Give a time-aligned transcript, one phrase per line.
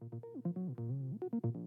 [0.00, 0.24] Thank
[1.44, 1.59] you.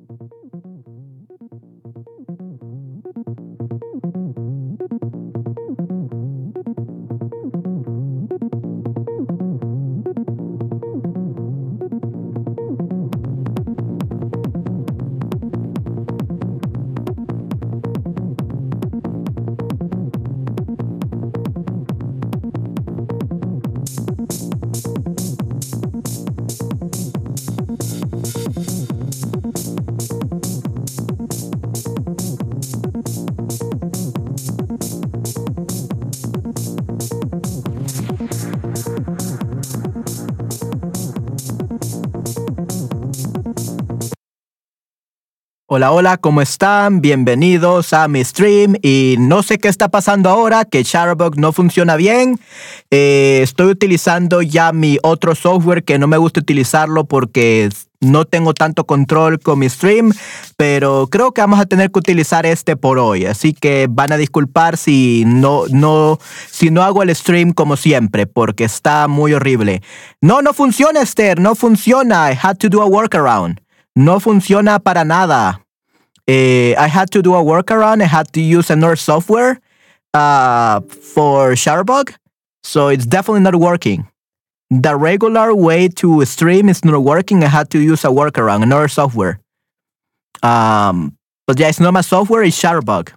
[45.76, 47.02] Hola, hola, ¿cómo están?
[47.02, 48.76] Bienvenidos a mi stream.
[48.84, 52.40] Y no sé qué está pasando ahora, que Shutterbug no funciona bien.
[52.92, 57.70] Eh, estoy utilizando ya mi otro software que no me gusta utilizarlo porque
[58.02, 60.12] no tengo tanto control con mi stream,
[60.58, 63.26] pero creo que vamos a tener que utilizar este por hoy.
[63.26, 66.20] Así que van a disculpar si no, no,
[66.52, 69.82] si no hago el stream como siempre, porque está muy horrible.
[70.22, 72.32] No, no funciona, Esther, no funciona.
[72.32, 73.63] I had to do a workaround.
[73.96, 75.60] No funciona para nada.
[76.28, 78.02] Uh, I had to do a workaround.
[78.02, 79.60] I had to use another software
[80.14, 82.16] uh, for Shutterbug,
[82.64, 84.08] so it's definitely not working.
[84.70, 87.44] The regular way to stream is not working.
[87.44, 89.40] I had to use a workaround, another software.
[90.42, 92.44] Um, but yeah, it's not my software.
[92.44, 93.12] It's Shutterbug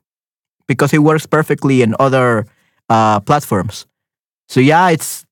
[0.66, 2.46] because it works perfectly in other
[2.88, 3.86] uh, platforms.
[4.48, 5.25] So yeah, it's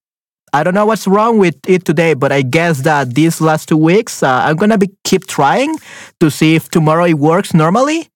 [0.53, 3.77] I don't know what's wrong with it today, but I guess that these last two
[3.77, 5.79] weeks, uh, I'm gonna be keep trying
[6.21, 8.09] to see if tomorrow it works normally.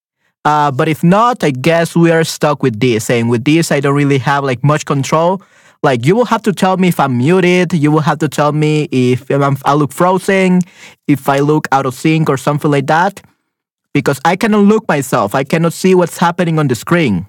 [0.44, 3.10] Uh, but if not, I guess we are stuck with this.
[3.10, 5.42] And with this, I don't really have like much control.
[5.82, 7.72] Like you will have to tell me if I'm muted.
[7.72, 10.62] You will have to tell me if I'm, I look frozen,
[11.06, 13.20] if I look out of sync or something like that,
[13.92, 15.34] because I cannot look myself.
[15.34, 17.26] I cannot see what's happening on the screen.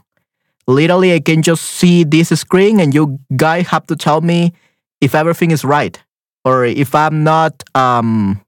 [0.67, 4.53] Literally, I can just see this screen, and you guys have to tell me
[5.01, 6.01] if everything is right
[6.45, 8.41] or if I'm not um,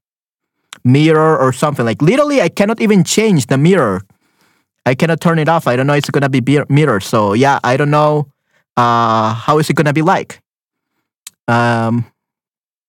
[0.84, 1.84] mirror or something.
[1.84, 4.02] Like literally, I cannot even change the mirror.
[4.84, 5.66] I cannot turn it off.
[5.66, 7.00] I don't know it's gonna be mirror.
[7.00, 8.28] So yeah, I don't know
[8.76, 10.40] uh, how is it gonna be like.
[11.48, 12.06] Um,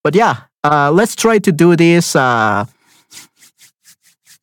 [0.03, 2.15] but yeah, uh, let's try to do this.
[2.15, 2.65] Uh,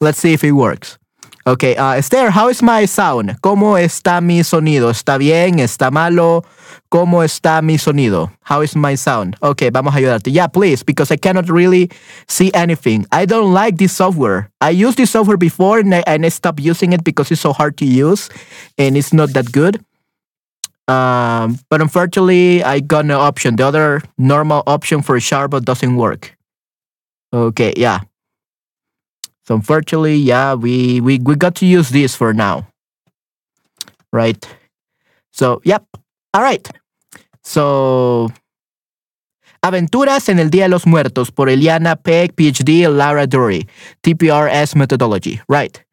[0.01, 0.99] let's see if it works.
[1.47, 3.41] Okay, uh, Esther, how is my sound?
[3.41, 4.91] ¿Cómo está mi sonido?
[4.91, 5.59] ¿Está bien?
[5.59, 6.45] ¿Está malo?
[6.91, 8.33] ¿Cómo está mi sonido?
[8.43, 9.37] How is my sound?
[9.43, 10.33] Okay, vamos a ayudarte.
[10.33, 11.89] Yeah, please, because I cannot really
[12.27, 13.07] see anything.
[13.13, 14.51] I don't like this software.
[14.61, 17.53] I used this software before and I, and I stopped using it because it's so
[17.53, 18.29] hard to use
[18.77, 19.85] and it's not that good.
[20.89, 23.55] Um, but unfortunately, I got no option.
[23.55, 26.37] The other normal option for Sharp doesn't work.
[27.33, 28.01] Okay, yeah.
[29.47, 32.67] So unfortunately, yeah, we, we, we got to use this for now.
[34.13, 34.45] Right?
[35.31, 35.85] So, yep.
[36.35, 36.69] All right.
[37.43, 38.29] So,
[39.63, 43.69] Aventuras en el Día de los Muertos por Eliana Peck, PhD, Lara Dury.
[44.03, 45.41] TPRS methodology.
[45.49, 45.85] Right.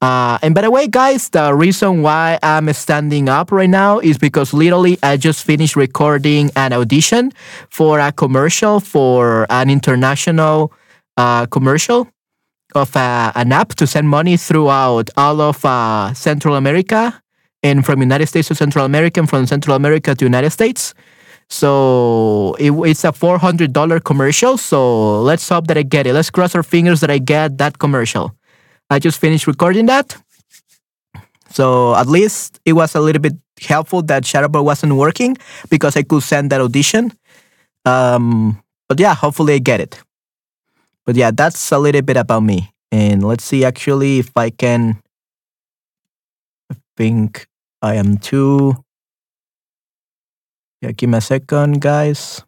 [0.00, 4.16] Uh, and by the way, guys, the reason why I'm standing up right now is
[4.16, 7.32] because literally I just finished recording an audition
[7.68, 10.72] for a commercial for an international
[11.18, 12.08] uh, commercial
[12.74, 17.20] of uh, an app to send money throughout all of uh, Central America
[17.62, 20.94] and from United States to Central America and from Central America to United States.
[21.48, 24.56] So it, it's a $400 commercial.
[24.56, 26.14] So let's hope that I get it.
[26.14, 28.34] Let's cross our fingers that I get that commercial.
[28.88, 30.16] I just finished recording that.
[31.50, 35.36] So at least it was a little bit helpful that Shutterbug wasn't working
[35.68, 37.12] because I could send that audition.
[37.84, 40.00] Um, but yeah, hopefully I get it.
[41.04, 42.70] But yeah, that's a little bit about me.
[42.92, 45.02] And let's see actually if I can.
[46.70, 47.48] I think
[47.82, 48.76] I am too.
[50.82, 52.44] Yeah, give me a second, guys.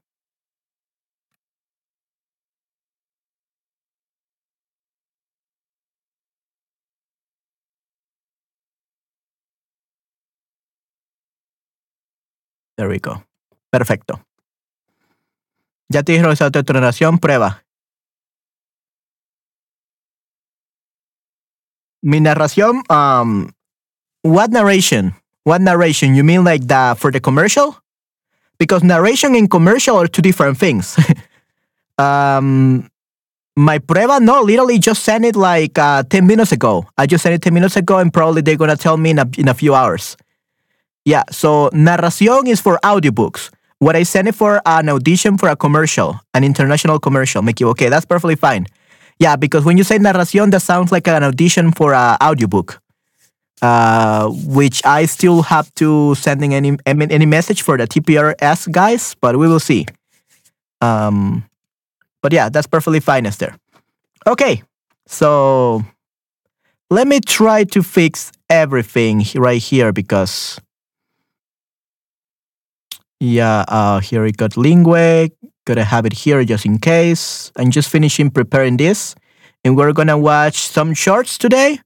[12.77, 13.25] There we go.
[13.71, 14.25] Perfecto.
[15.89, 17.65] Ya te dijeron esa tu narración, prueba.
[22.03, 23.53] Mi narración, um,
[24.23, 25.22] what narration?
[25.45, 26.15] What narration?
[26.15, 27.77] You mean like the for the commercial?
[28.59, 30.97] Because narration and commercial are two different things.
[31.99, 32.89] um,
[33.57, 36.87] my prueba, no, literally just sent it like uh, 10 minutes ago.
[36.97, 39.19] I just sent it 10 minutes ago and probably they're going to tell me in
[39.19, 40.17] a, in a few hours.
[41.05, 43.51] Yeah, so narración is for audiobooks.
[43.79, 47.43] What I sent it for an audition for a commercial, an international commercial.
[47.43, 47.91] Me equivoqué.
[47.91, 48.67] That's perfectly fine.
[49.19, 52.81] Yeah, because when you say narración, that sounds like an audition for an audiobook,
[53.63, 59.39] uh, which I still have to sending any any message for the TPRS guys, but
[59.39, 59.87] we will see.
[60.81, 61.45] Um,
[62.21, 63.55] but yeah, that's perfectly fine, Esther.
[64.27, 64.63] Okay,
[65.07, 65.85] so
[66.91, 70.61] let me try to fix everything right here because
[73.21, 75.29] yeah, uh, here we got Lingua.
[75.65, 77.53] Gonna have it here just in case.
[77.57, 79.15] I'm just finishing preparing this.
[79.65, 81.79] And we're gonna watch some shorts today.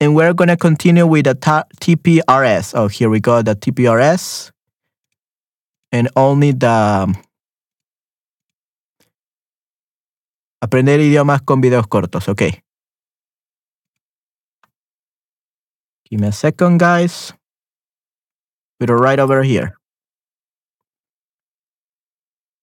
[0.00, 2.72] And we're gonna continue with the TPRS.
[2.74, 4.52] Oh, here we go, the TPRS.
[5.90, 7.14] And only the
[10.60, 12.62] Aprender idiomas con videos cortos, okay.
[16.10, 17.32] Give me a second, guys.
[18.80, 19.76] We're right over here.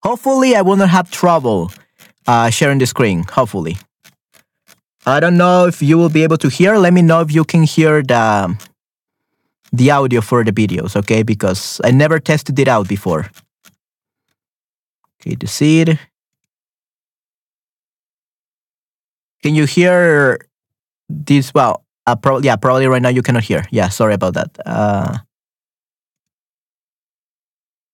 [0.04, 1.72] Hopefully, I will not have trouble
[2.28, 3.24] uh, sharing the screen.
[3.32, 3.78] Hopefully.
[5.06, 6.78] I don't know if you will be able to hear.
[6.78, 8.58] Let me know if you can hear the
[9.72, 11.22] the audio for the videos, okay?
[11.24, 13.30] Because I never tested it out before.
[15.22, 16.00] Okay, the seed.
[19.44, 20.40] Can you hear
[21.10, 21.54] this?
[21.54, 23.66] Well, uh, pro- yeah, probably right now you cannot hear.
[23.70, 24.58] Yeah, sorry about that.
[24.66, 25.20] Uh,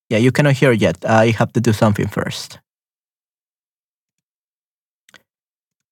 [0.10, 1.04] yeah, you cannot hear yet.
[1.06, 2.60] I have to do something first.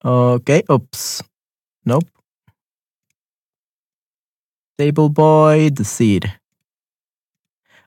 [0.04, 1.22] Okay, oops.
[1.86, 2.10] Nope.
[4.78, 6.31] Table boy, the seed.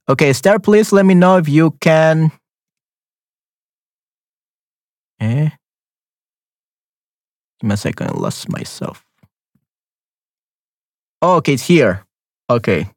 [0.09, 2.33] Okay, Star, please let me know if you can.
[5.21, 5.49] Eh?
[7.61, 9.05] Give me a second, I lost myself.
[11.23, 12.05] Oh, okay, it's here.
[12.51, 12.91] Okay.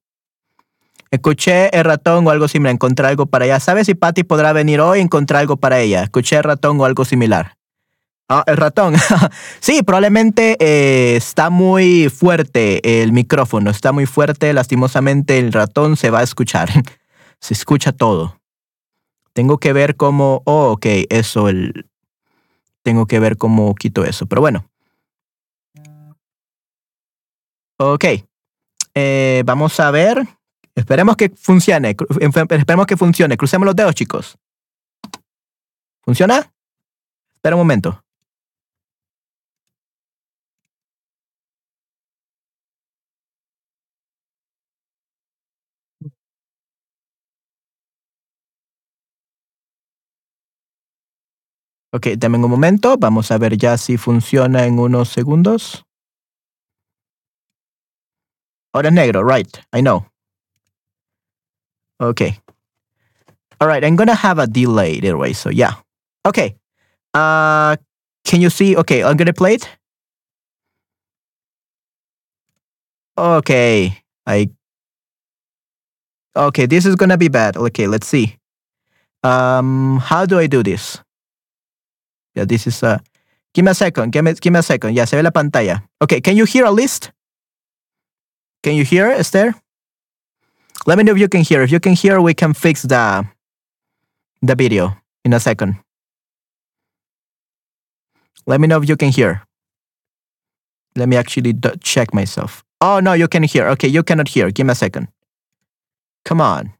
[1.12, 3.60] Escuché el ratón o algo similar, encontrar algo para ella.
[3.60, 6.04] ¿Sabes si Patty podrá venir hoy y encontrar algo para ella?
[6.04, 7.56] Escuché el ratón o algo similar.
[8.28, 8.96] Ah, el ratón.
[9.60, 14.52] sí, probablemente eh, está muy fuerte el micrófono, está muy fuerte.
[14.54, 16.70] Lastimosamente el ratón se va a escuchar.
[17.40, 18.40] se escucha todo.
[19.34, 20.42] Tengo que ver cómo...
[20.46, 21.88] Oh, ok, eso, el...
[22.84, 24.70] Tengo que ver cómo quito eso, pero bueno.
[27.78, 28.06] Ok.
[28.94, 30.26] Eh, vamos a ver.
[30.74, 31.96] Esperemos que funcione.
[32.20, 33.38] Esperemos que funcione.
[33.38, 34.38] Crucemos los dedos, chicos.
[36.04, 36.52] ¿Funciona?
[37.36, 38.05] Espera un momento.
[51.96, 52.98] Ok, dame un momento.
[52.98, 55.86] Vamos a ver ya si funciona en unos segundos.
[58.74, 59.48] Ahora es negro, right.
[59.72, 60.06] I know.
[62.02, 62.38] Okay.
[63.62, 65.76] All right, I'm gonna have a delay anyway, so yeah.
[66.26, 66.58] Okay.
[67.14, 67.78] Uh
[68.26, 68.76] can you see?
[68.76, 69.70] Okay, I'm gonna play it.
[73.18, 74.04] Okay.
[74.28, 74.50] I
[76.36, 77.56] Okay, this is gonna be bad.
[77.56, 78.36] Okay, let's see.
[79.24, 81.05] Um how do I do this?
[82.36, 83.00] Yeah, this is uh
[83.54, 84.12] give me a second.
[84.12, 84.96] Give me give me a second.
[84.96, 85.82] Yeah, se ve la pantalla.
[86.02, 87.12] Okay, can you hear a list?
[88.64, 89.54] Can you hear, Esther?
[90.86, 91.62] Let me know if you can hear.
[91.62, 93.26] If you can hear, we can fix the
[94.42, 95.76] the video in a second.
[98.46, 99.42] Let me know if you can hear.
[100.96, 102.64] Let me actually check myself.
[102.80, 103.68] Oh, no, you can hear.
[103.70, 104.52] Okay, you cannot hear.
[104.52, 105.08] Give me a second.
[106.24, 106.74] Come on.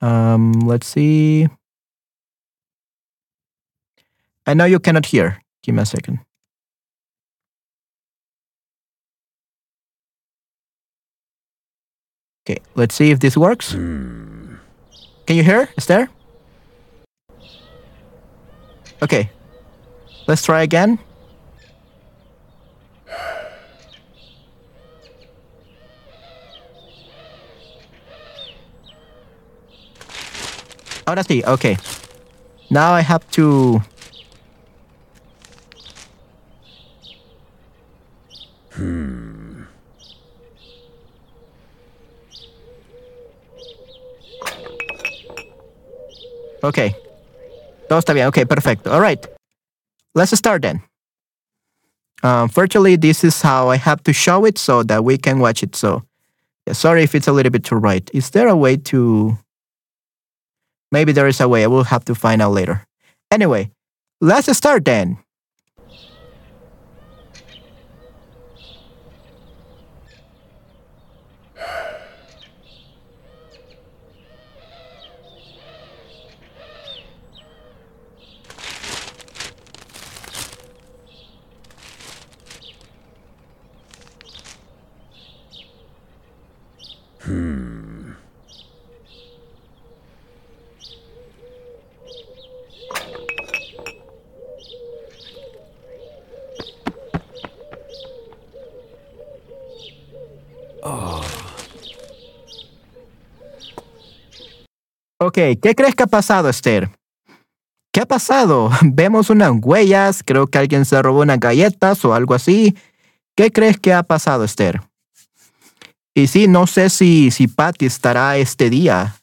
[0.00, 1.48] Um, let's see.
[4.46, 5.42] I know you cannot hear.
[5.62, 6.20] Give me a second.
[12.48, 13.72] Okay, let's see if this works.
[13.72, 14.54] Hmm.
[15.26, 15.68] Can you hear?
[15.76, 16.08] Is there?
[19.02, 19.30] Okay.
[20.28, 21.00] Let's try again.
[31.06, 31.76] Ahora sí, okay.
[32.70, 33.82] Now I have to...
[38.76, 39.64] Hmm.
[46.62, 46.94] Okay.
[47.88, 48.26] Todo está bien.
[48.28, 48.90] Okay, perfecto.
[48.90, 49.24] All right.
[50.14, 50.82] Let's start then.
[52.22, 55.62] Unfortunately, um, this is how I have to show it so that we can watch
[55.62, 55.76] it.
[55.76, 56.02] So,
[56.66, 58.10] yeah, sorry if it's a little bit too right.
[58.12, 59.38] Is there a way to...
[60.90, 61.64] Maybe there is a way.
[61.64, 62.86] I will have to find out later.
[63.30, 63.70] Anyway,
[64.20, 65.18] let's start then.
[105.26, 106.88] Ok, ¿qué crees que ha pasado, Esther?
[107.92, 108.70] ¿Qué ha pasado?
[108.82, 112.76] Vemos unas huellas, creo que alguien se robó unas galletas o algo así.
[113.36, 114.82] ¿Qué crees que ha pasado, Esther?
[116.14, 119.16] Y sí, no sé si, si Patty estará este día.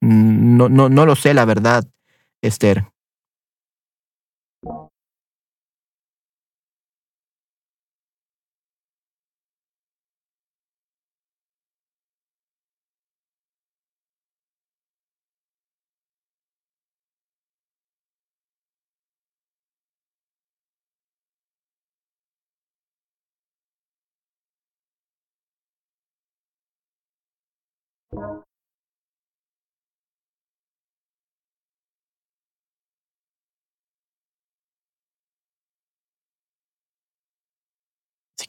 [0.00, 1.84] Mm, No, no, no lo sé, la verdad,
[2.42, 2.86] Esther.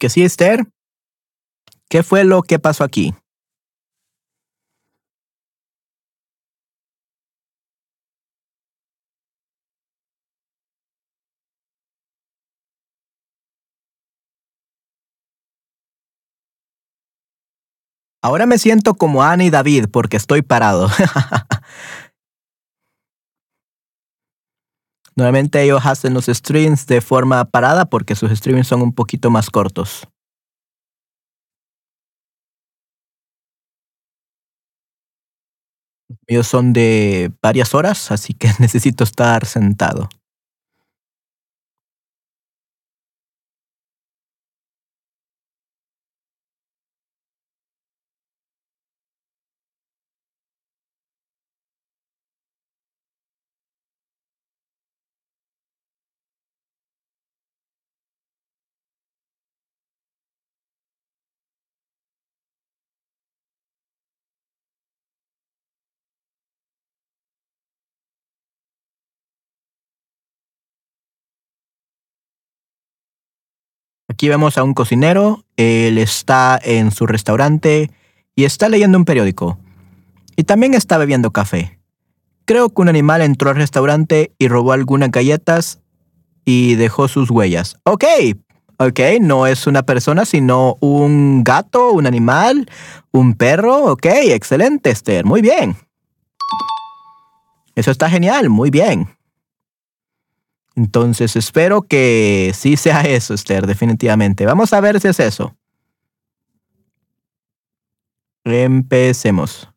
[0.05, 0.67] Que sí, Esther.
[1.89, 3.15] ¿Qué fue lo que pasó aquí?
[18.21, 20.87] Ahora me siento como Ana y David porque estoy parado.
[25.17, 29.49] Normalmente ellos hacen los streams de forma parada porque sus streams son un poquito más
[29.49, 30.07] cortos.
[36.27, 40.09] Ellos son de varias horas, así que necesito estar sentado.
[74.25, 77.91] Aquí vemos a un cocinero, él está en su restaurante
[78.35, 79.59] y está leyendo un periódico.
[80.35, 81.79] Y también está bebiendo café.
[82.45, 85.79] Creo que un animal entró al restaurante y robó algunas galletas
[86.43, 87.77] y dejó sus huellas.
[87.83, 88.03] Ok,
[88.79, 92.67] ok, no es una persona, sino un gato, un animal,
[93.11, 93.91] un perro.
[93.91, 95.77] Ok, excelente, Esther, muy bien.
[97.75, 99.07] Eso está genial, muy bien.
[100.75, 104.45] Entonces espero que sí sea eso, Esther, definitivamente.
[104.45, 105.55] Vamos a ver si es eso.
[108.43, 109.69] Empecemos.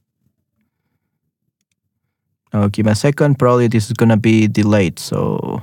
[2.52, 3.36] Oh, give me a second.
[3.36, 5.62] Probably this is gonna be delayed, so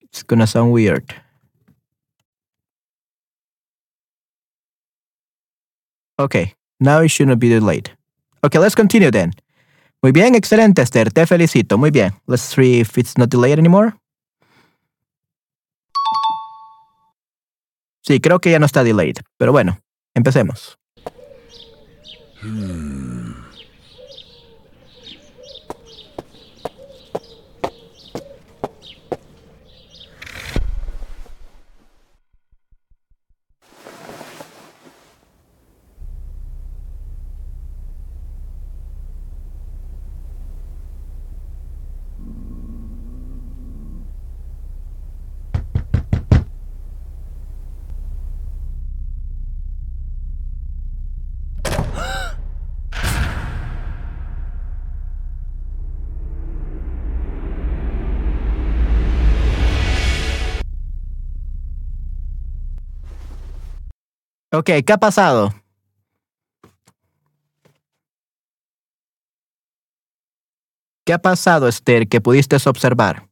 [0.00, 1.04] it's gonna sound weird.
[6.18, 7.90] Okay, now it shouldn't be delayed.
[8.44, 9.32] Okay, let's continue then.
[10.02, 11.12] Muy bien, excelente, Esther.
[11.12, 11.76] Te felicito.
[11.76, 12.12] Muy bien.
[12.26, 13.94] Let's see if it's not delayed anymore.
[18.02, 19.16] Sí, creo que ya no está delayed.
[19.36, 19.78] Pero bueno,
[20.14, 20.78] empecemos.
[64.60, 65.54] Ok, ¿qué ha pasado?
[71.06, 73.29] ¿Qué ha pasado, Esther, que pudiste observar?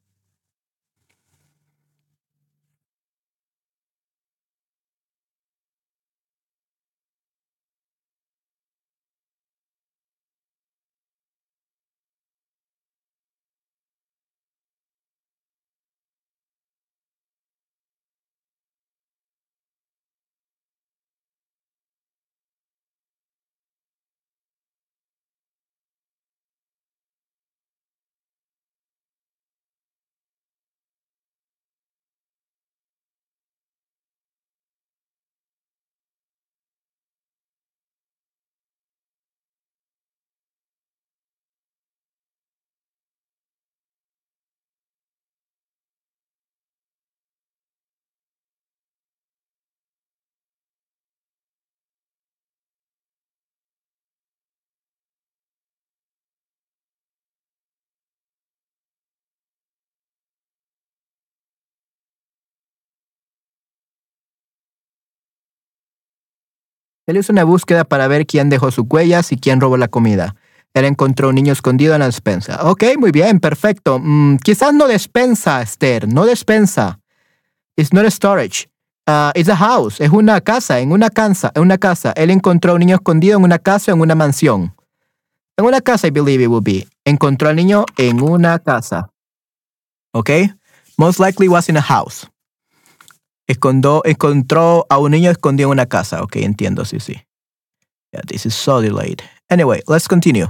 [67.08, 70.36] Él hizo una búsqueda para ver quién dejó sus huellas y quién robó la comida.
[70.74, 72.68] Él encontró un niño escondido en la despensa.
[72.68, 73.98] Ok, muy bien, perfecto.
[73.98, 77.00] Mm, quizás no despensa, Esther, no despensa.
[77.76, 78.68] It's not a storage.
[79.06, 80.02] Uh, it's a house.
[80.02, 82.12] Es una casa, en una casa, en una casa.
[82.12, 84.74] Él encontró un niño escondido en una casa o en una mansión.
[85.56, 86.86] En una casa, I believe it will be.
[87.06, 89.08] Encontró al niño en una casa.
[90.12, 90.30] Ok.
[90.98, 92.28] Most likely was in a house.
[93.48, 96.22] Escondó, encontró a un niño escondido en una casa.
[96.22, 97.22] Ok, entiendo, sí, sí.
[98.12, 99.22] Yeah, this is so delayed.
[99.50, 100.48] Anyway, let's continue.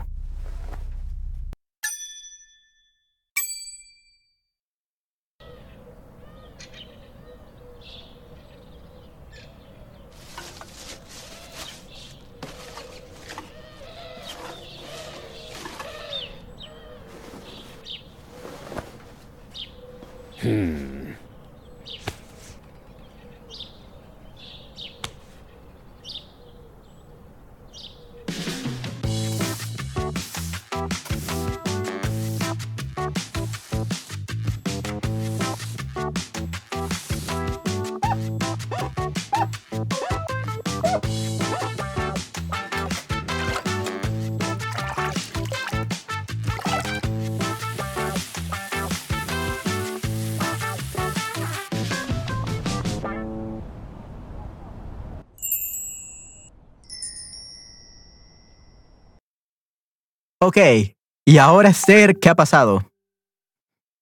[60.58, 62.82] Ok, y ahora Esther, ¿qué ha pasado?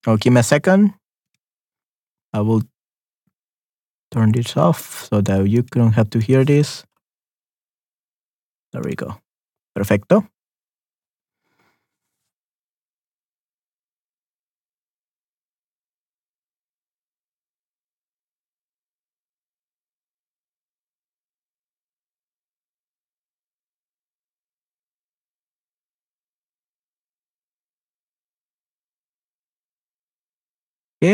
[0.07, 0.95] Oh, me a second.
[2.33, 2.63] I will
[4.11, 6.83] turn this off so that you don't have to hear this.
[8.73, 9.21] There we go.
[9.75, 10.31] Perfecto.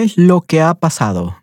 [0.01, 1.42] Es lo que ha pasado?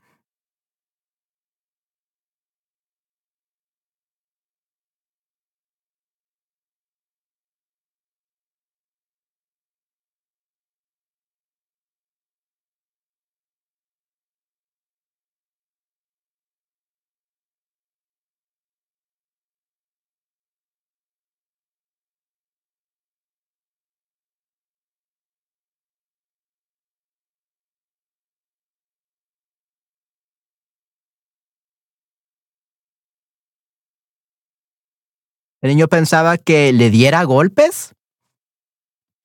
[35.61, 37.93] ¿El niño pensaba que le diera golpes?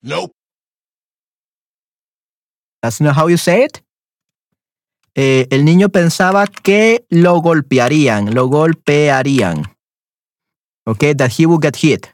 [0.01, 0.33] Nope.
[2.81, 3.83] That's not how you say it.
[5.15, 9.63] Eh, el niño pensaba que lo golpearían, lo golpearían.
[10.85, 12.07] Okay, that he would get hit,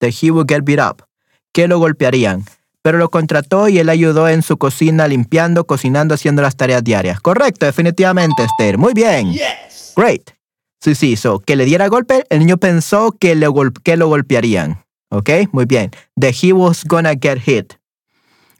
[0.00, 1.06] that he would get beat up,
[1.52, 2.44] que lo golpearían.
[2.82, 7.20] Pero lo contrató y él ayudó en su cocina limpiando, cocinando, haciendo las tareas diarias.
[7.20, 8.76] Correcto, definitivamente, Esther.
[8.76, 9.32] Muy bien.
[9.32, 9.92] Yes.
[9.96, 10.37] Great.
[10.80, 13.48] Sí, sí, so, que le diera golpe, el niño pensó que, le
[13.82, 14.84] que lo golpearían.
[15.10, 15.30] ¿Ok?
[15.52, 15.90] Muy bien.
[16.20, 17.74] That he was gonna get hit.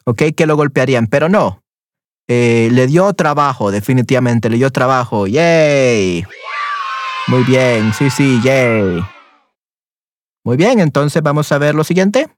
[0.04, 0.22] ¿Ok?
[0.36, 1.62] Que lo golpearían, pero no.
[2.26, 5.26] Eh, le dio trabajo, definitivamente, le dio trabajo.
[5.26, 6.26] ¡Yay!
[7.28, 9.02] Muy bien, sí, sí, yay.
[10.44, 12.28] Muy bien, entonces vamos a ver lo siguiente.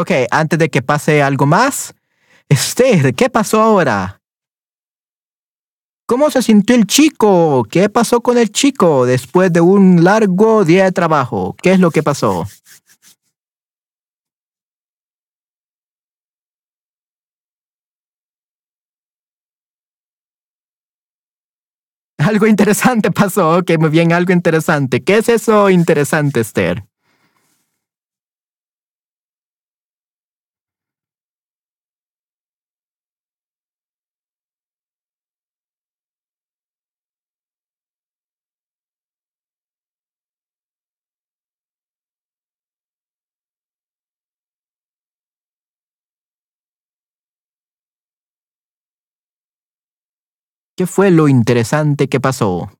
[0.00, 1.94] Ok, antes de que pase algo más,
[2.48, 4.22] Esther, ¿qué pasó ahora?
[6.06, 7.64] ¿Cómo se sintió el chico?
[7.70, 11.54] ¿Qué pasó con el chico después de un largo día de trabajo?
[11.60, 12.46] ¿Qué es lo que pasó?
[22.16, 23.58] Algo interesante pasó.
[23.58, 25.04] Ok, muy bien, algo interesante.
[25.04, 26.89] ¿Qué es eso interesante, Esther?
[50.80, 52.70] ¿Qué fue lo interesante que pasó?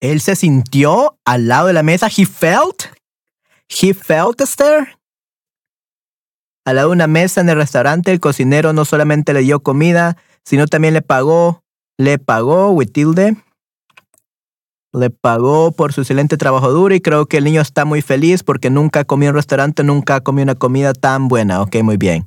[0.00, 2.08] Él se sintió al lado de la mesa.
[2.08, 2.84] He felt.
[3.68, 4.98] He felt, Esther.
[6.64, 10.16] Al lado de una mesa en el restaurante, el cocinero no solamente le dio comida,
[10.44, 11.62] sino también le pagó.
[11.98, 13.36] Le pagó, with tilde.
[14.92, 18.42] Le pagó por su excelente trabajo duro y creo que el niño está muy feliz
[18.42, 21.62] porque nunca comió en un restaurante, nunca comió una comida tan buena.
[21.62, 22.24] Ok, muy bien.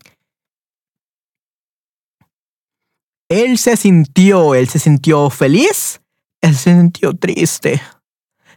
[3.30, 6.02] Él se sintió, él se sintió feliz
[6.42, 7.82] él se sintió triste.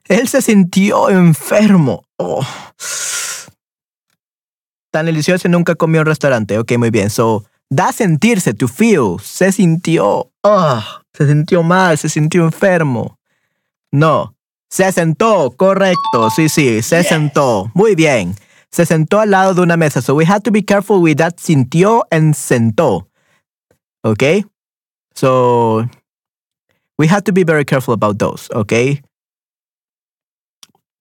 [0.04, 2.04] Él se sintió enfermo.
[2.16, 2.44] Oh.
[4.90, 6.58] Tan delicioso nunca comió en un restaurante.
[6.58, 7.10] Ok, muy bien.
[7.10, 9.16] So, da sentirse, to feel.
[9.22, 10.30] Se sintió.
[10.42, 13.18] Oh, se sintió mal, se sintió enfermo.
[13.90, 14.34] No.
[14.68, 16.30] Se sentó, correcto.
[16.34, 17.70] Sí, sí, se sentó.
[17.74, 18.34] Muy bien.
[18.70, 20.00] Se sentó al lado de una mesa.
[20.00, 21.36] So we had to be careful with that.
[21.38, 23.08] Sintió and sentó.
[24.02, 24.46] Okay?
[25.14, 25.86] So
[27.02, 29.02] we have to be very careful about those, okay?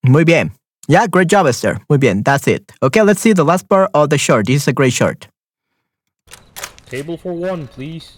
[0.03, 0.51] Muy bien.
[0.87, 1.77] Yeah, great job, Esther.
[1.89, 2.73] Muy bien, that's it.
[2.81, 4.47] Okay, let's see the last part of the short.
[4.47, 5.27] This is a great short.
[6.89, 8.17] Table for one, please.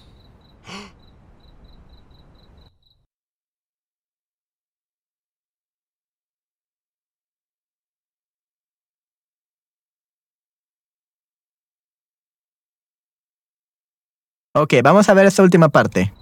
[14.55, 16.13] Ok, vamos a ver esta última parte.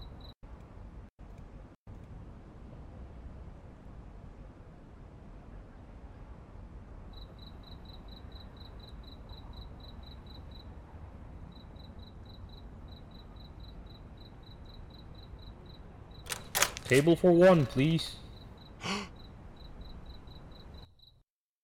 [16.92, 18.18] Table for one, please.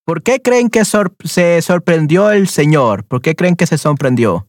[0.06, 3.04] ¿Por qué creen que se sorprendió el señor?
[3.04, 4.48] ¿Por qué creen que se sorprendió?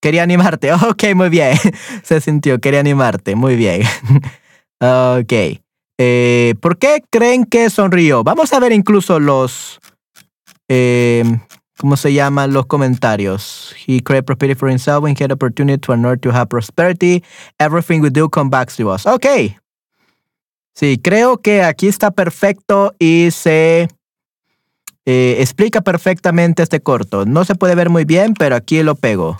[0.00, 0.72] Quería animarte.
[0.90, 1.56] Ok, muy bien.
[2.02, 3.36] se sintió, quería animarte.
[3.36, 3.82] Muy bien.
[4.80, 5.60] ok.
[5.96, 8.24] Eh, ¿Por qué creen que sonrió?
[8.24, 9.78] Vamos a ver incluso los...
[10.68, 11.22] Eh,
[11.78, 13.76] ¿Cómo se llaman los comentarios?
[13.86, 17.22] He created prosperity for himself when he had opportunity to honor to have prosperity.
[17.60, 19.06] Everything we do come back to us.
[19.06, 19.26] Ok.
[20.78, 23.88] Sí, creo que aquí está perfecto y se
[25.06, 27.24] eh, explica perfectamente este corto.
[27.24, 29.38] No se puede ver muy bien, pero aquí lo pego.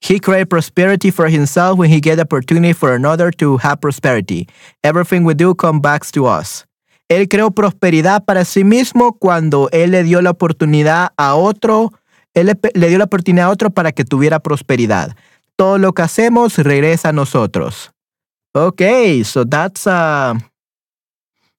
[0.00, 4.46] He created prosperity for himself when he gave opportunity for another to have prosperity.
[4.84, 6.64] Everything we do comes back to us.
[7.08, 11.92] Él creó prosperidad para sí mismo cuando él le dio la oportunidad a otro,
[12.34, 15.16] él le, le dio la oportunidad a otro para que tuviera prosperidad.
[15.56, 17.95] Todo lo que hacemos regresa a nosotros.
[18.56, 20.32] Okay, so that's uh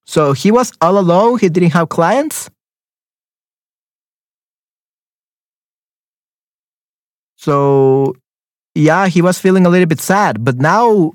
[0.04, 2.50] so he was all alone, he didn't have clients.
[7.36, 8.16] So
[8.74, 11.12] yeah, he was feeling a little bit sad, but now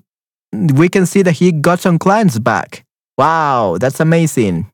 [0.54, 2.86] we can see that he got some clients back.
[3.18, 4.72] Wow, that's amazing.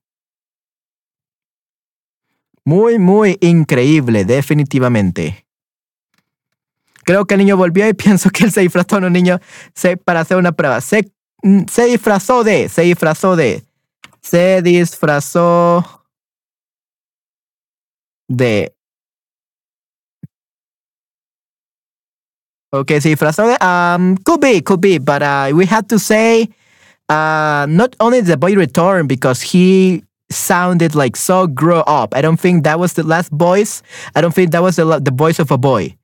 [2.66, 5.49] Muy, muy increíble, definitivamente.
[7.10, 9.40] Creo que el niño volvió y pienso que él se disfrazó en un niño
[10.06, 10.80] para hacer una prueba.
[10.80, 13.64] Se, mm, se disfrazó de, se disfrazó de,
[14.22, 16.06] se disfrazó
[18.28, 18.76] de.
[22.72, 23.58] Okay, se disfrazó de.
[23.60, 26.48] Um, could be, could be, but uh, we have to say
[27.10, 32.14] uh, not only the boy returned because he sounded like so grow up.
[32.14, 33.82] I don't think that was the last voice.
[34.16, 35.96] I don't think that was the voice of a boy.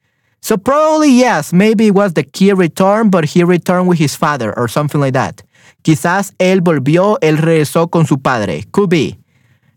[0.46, 4.54] So probably yes, maybe it was the key return, but he returned with his father
[4.56, 5.42] or something like that.
[5.82, 8.64] Quizás él volvió, él regresó con su padre.
[8.70, 9.18] Could be.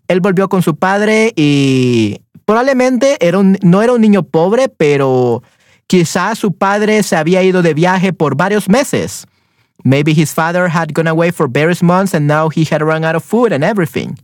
[0.09, 5.43] Él volvió con su padre y probablemente era un, no era un niño pobre, pero
[5.87, 9.27] quizás su padre se había ido de viaje por varios meses.
[9.85, 13.17] Maybe his father had gone away for various months and now he had run out
[13.17, 14.19] of food and everything.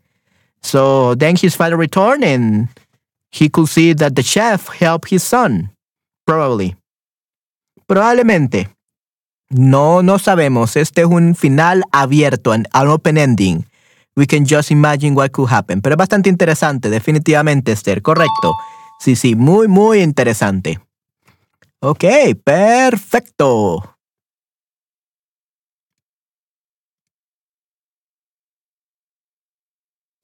[0.61, 2.69] So then his father returned and
[3.31, 5.71] he could see that the chef helped his son.
[6.25, 6.77] Probably.
[7.87, 8.69] Probablemente.
[9.51, 10.77] No, no sabemos.
[10.77, 13.67] Este es un final abierto, an, open ending.
[14.17, 15.83] We can just imagine what could happen.
[15.83, 18.01] Pero es bastante interesante, definitivamente, Esther.
[18.01, 18.55] Correcto.
[19.01, 20.81] Sí, sí, muy, muy interesante.
[21.81, 22.05] Ok,
[22.43, 23.95] perfecto.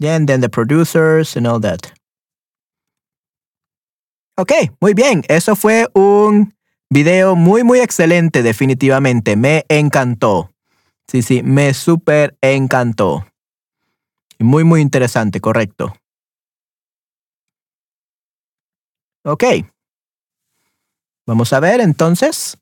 [0.03, 1.93] And then the producers and all that.
[4.41, 5.23] Ok, muy bien.
[5.29, 6.55] Eso fue un
[6.89, 9.37] video muy, muy excelente, definitivamente.
[9.37, 10.51] Me encantó.
[11.07, 13.27] Sí, sí, me súper encantó.
[14.39, 15.93] Muy, muy interesante, correcto.
[19.25, 19.45] Ok.
[21.27, 22.57] Vamos a ver entonces.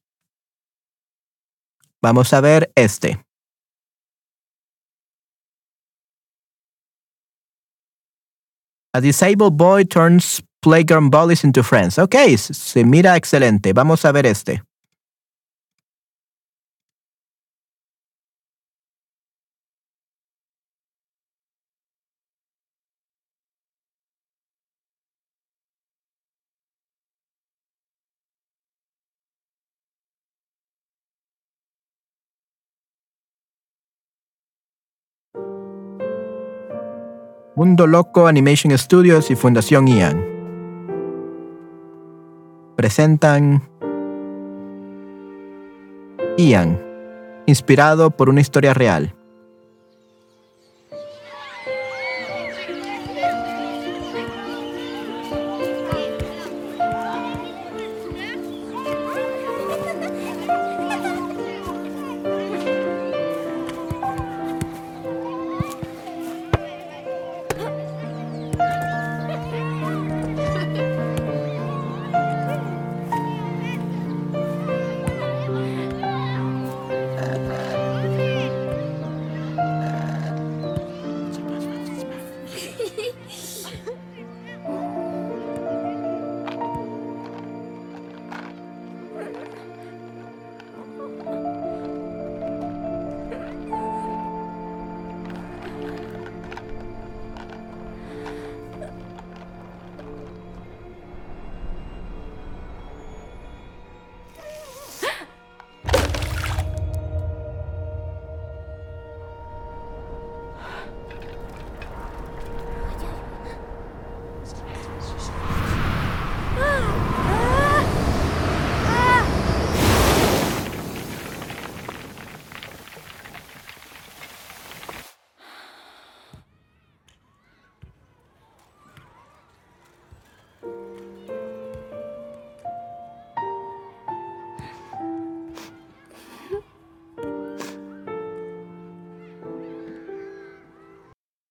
[2.03, 3.25] Vamos a ver este.
[8.93, 11.99] A disabled boy turns playground bullies into friends.
[11.99, 13.73] Ok, se mira excelente.
[13.73, 14.62] Vamos a ver este.
[37.57, 40.38] Mundo Loco Animation Studios y Fundación Ian
[42.79, 43.69] presentan
[46.37, 46.81] Ian,
[47.45, 49.17] inspirado por una historia real.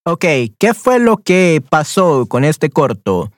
[0.09, 0.23] Ok,
[0.57, 3.29] ¿qué fue lo que pasó con este corto?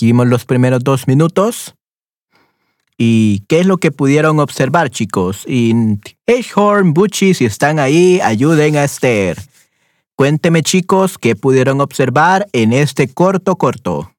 [0.00, 1.74] vimos los primeros dos minutos.
[2.96, 5.44] ¿Y qué es lo que pudieron observar, chicos?
[5.46, 5.74] Y
[6.24, 9.36] Edgehorn, Bucci, si están ahí, ayuden a Esther.
[10.16, 14.13] Cuénteme, chicos, qué pudieron observar en este corto corto.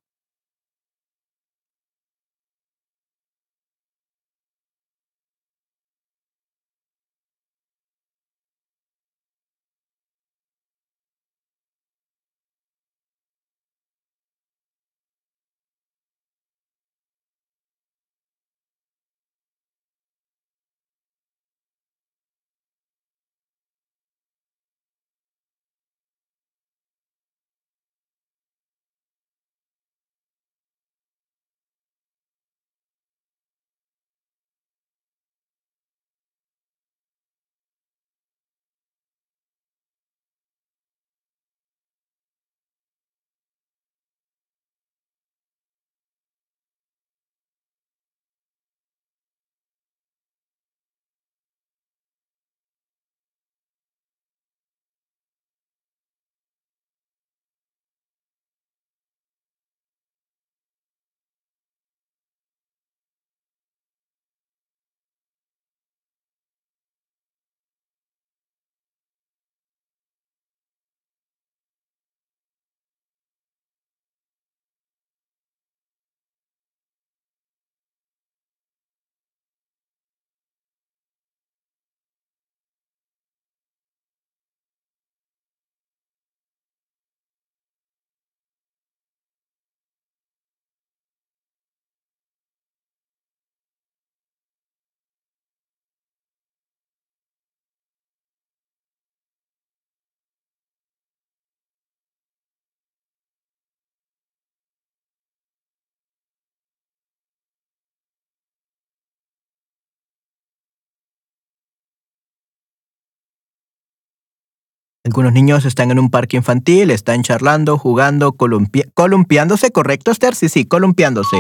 [115.06, 120.34] Algunos niños están en un parque infantil, están charlando, jugando, columpiándose, ¿correcto, Esther?
[120.34, 121.38] Sí, sí, columpiándose,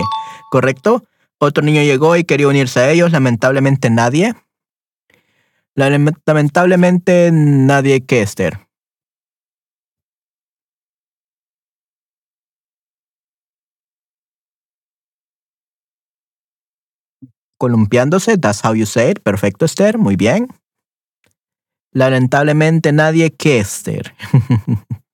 [0.51, 1.03] ¿correcto?
[1.39, 4.35] Otro niño llegó y quería unirse a ellos, lamentablemente nadie.
[5.75, 8.59] Lame- Lamentablemente nadie, ¿qué, Esther?
[17.57, 19.19] Columpiándose, that's how you say it.
[19.23, 20.47] Perfecto, Esther, muy bien.
[21.95, 24.13] Lamentablemente nadie, ¿qué, Esther?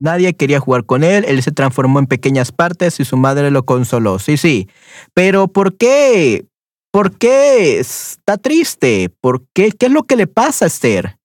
[0.00, 3.64] Nadie quería jugar con él, él se transformó en pequeñas partes y su madre lo
[3.64, 4.18] consoló.
[4.20, 4.68] Sí, sí.
[5.12, 6.46] Pero ¿por qué?
[6.92, 9.10] ¿Por qué está triste?
[9.20, 9.72] ¿Por qué?
[9.72, 11.17] ¿Qué es lo que le pasa a Esther?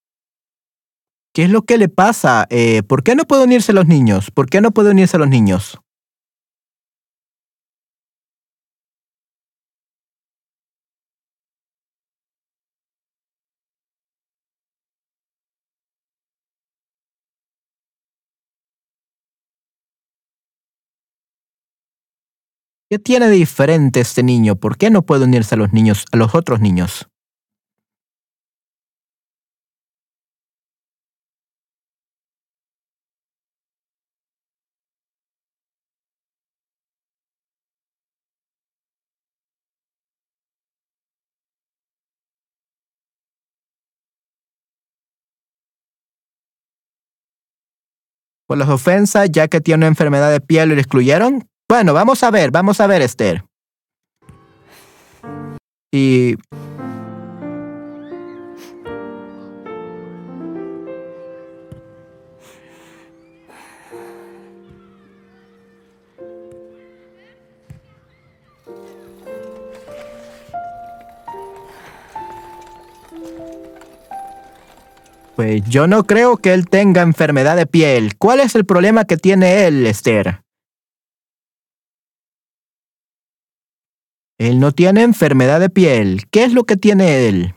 [1.36, 2.46] ¿Qué es lo que le pasa?
[2.52, 4.30] Eh, ¿Por qué no puede unirse a los niños?
[4.30, 5.80] ¿Por qué no puede unirse a los niños?
[22.90, 24.56] ¿Qué tiene de diferente este niño?
[24.56, 27.10] ¿Por qué no puede unirse a los niños, a los otros niños?
[48.56, 51.48] Las ofensas, ya que tiene una enfermedad de piel, ¿lo excluyeron?
[51.70, 53.44] Bueno, vamos a ver, vamos a ver, Esther.
[55.92, 56.36] Y
[75.68, 78.16] Yo no creo que él tenga enfermedad de piel.
[78.18, 80.42] ¿Cuál es el problema que tiene él, Esther?
[84.40, 86.24] Él no tiene enfermedad de piel.
[86.32, 87.56] ¿Qué es lo que tiene él?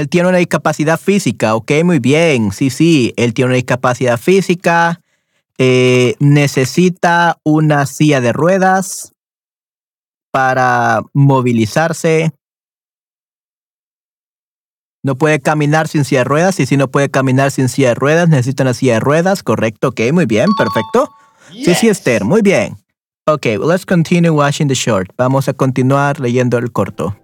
[0.00, 2.52] Él tiene una discapacidad física, ok, muy bien.
[2.52, 5.00] Sí, sí, él tiene una discapacidad física.
[5.62, 9.12] eh, necesita una silla de ruedas
[10.32, 12.32] para movilizarse.
[15.02, 17.94] No puede caminar sin silla de ruedas y si no puede caminar sin silla de
[17.96, 21.10] ruedas, necesita una silla de ruedas, correcto, ok, muy bien, perfecto.
[21.52, 22.78] Sí, sí, Esther, muy bien.
[23.26, 25.10] Ok, well, let's continue watching the short.
[25.18, 27.19] Vamos a continuar leyendo el corto.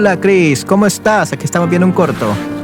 [0.00, 0.64] Hola, Chris.
[0.64, 1.30] ¿Cómo estás?
[1.34, 2.59] Aquí estamos viendo un corto.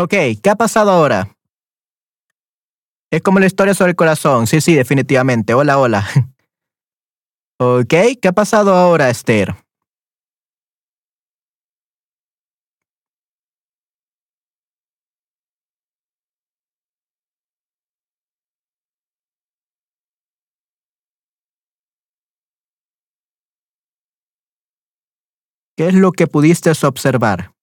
[0.00, 1.36] Ok, ¿qué ha pasado ahora?
[3.10, 4.46] Es como la historia sobre el corazón.
[4.46, 5.54] Sí, sí, definitivamente.
[5.54, 6.06] Hola, hola.
[7.60, 7.92] Ok,
[8.22, 9.56] ¿qué ha pasado ahora, Esther?
[25.76, 27.57] ¿Qué es lo que pudiste observar?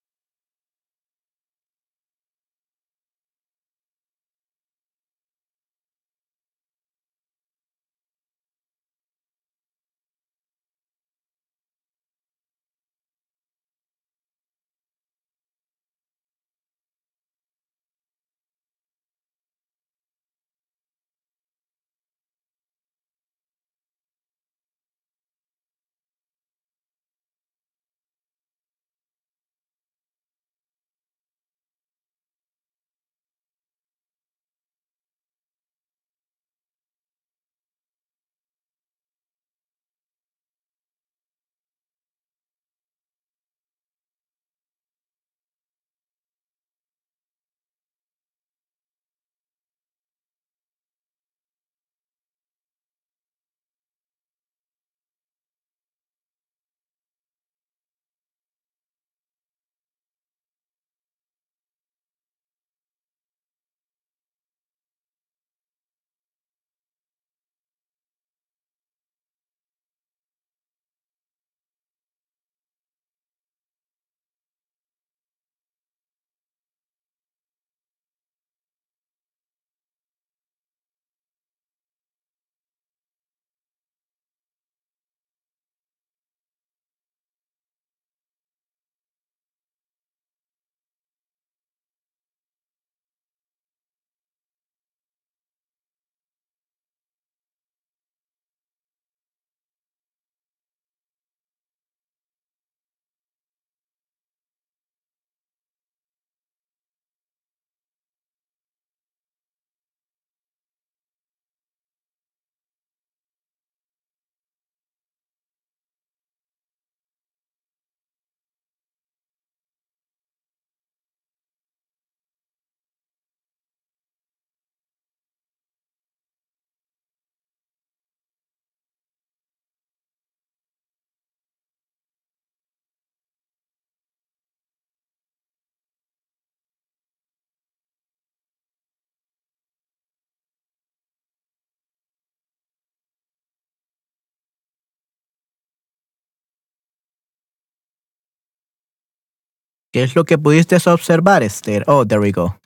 [149.96, 151.86] ¿Qué es lo que pudiste observar, Esther?
[151.88, 152.60] Oh, there we go.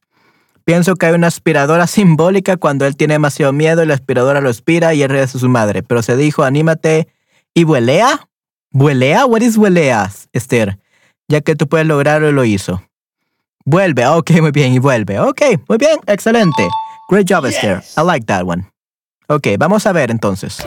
[0.63, 4.49] Pienso que hay una aspiradora simbólica cuando él tiene demasiado miedo y la aspiradora lo
[4.49, 5.83] aspira y él regresa a su madre.
[5.83, 7.07] Pero se dijo, anímate.
[7.53, 8.27] ¿Y vuelea?
[8.71, 9.27] ¿Vuelea?
[9.27, 10.79] What is vuelea, Esther?
[11.27, 12.81] Ya que tú puedes lograrlo, lo hizo.
[13.63, 14.07] Vuelve.
[14.07, 14.73] Ok, muy bien.
[14.73, 15.19] Y vuelve.
[15.19, 15.99] Ok, muy bien.
[16.07, 16.67] Excelente.
[17.11, 17.83] Great job, Esther.
[17.95, 18.67] I like that one.
[19.27, 20.65] Ok, vamos a ver entonces.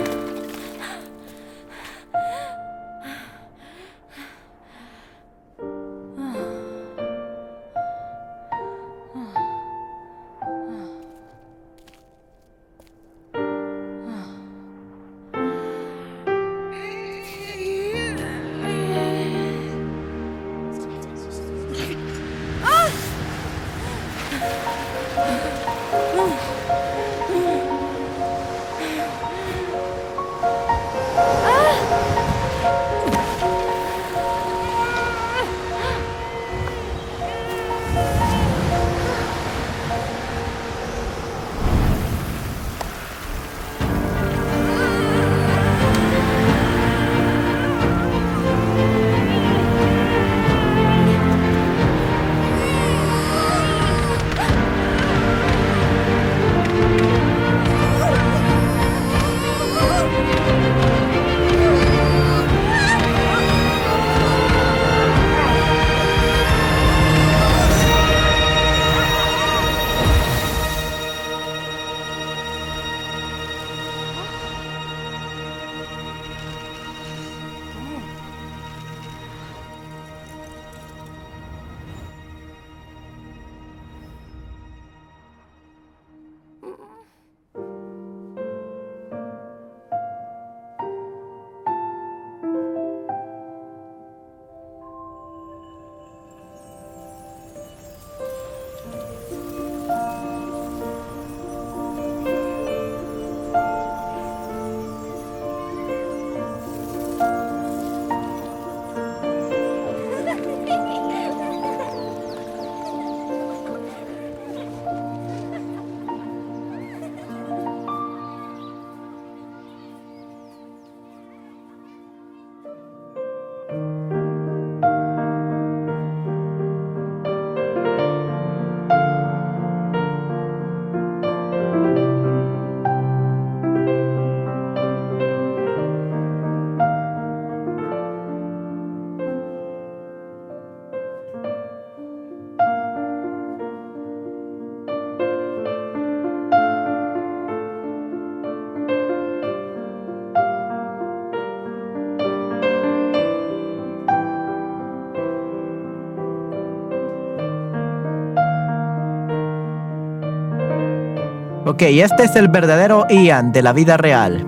[161.73, 164.45] Ok, este es el verdadero Ian de la vida real.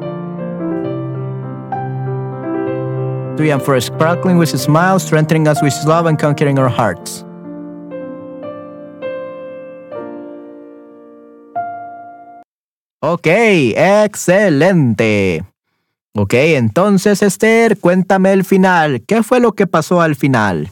[3.35, 7.25] To Ian for sparkling with smile, strengthening us with love and conquering our hearts.
[13.01, 13.25] Ok,
[13.75, 15.43] excelente.
[16.13, 19.01] Ok, entonces Esther, cuéntame el final.
[19.01, 20.69] ¿Qué fue lo que pasó al final?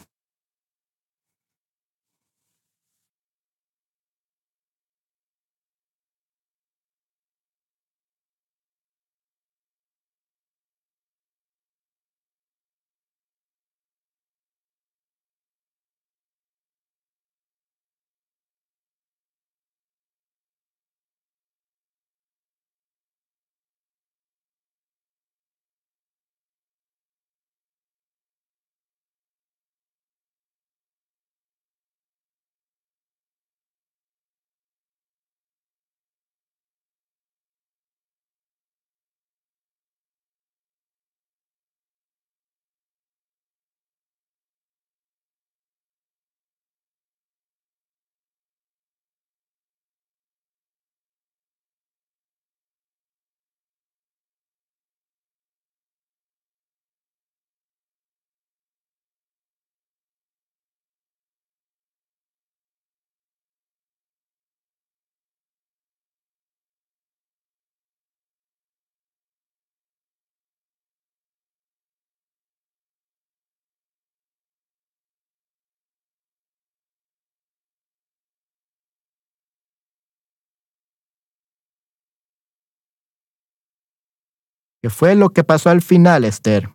[84.84, 86.68] ¿Qué fue lo que pasó al final, Esther?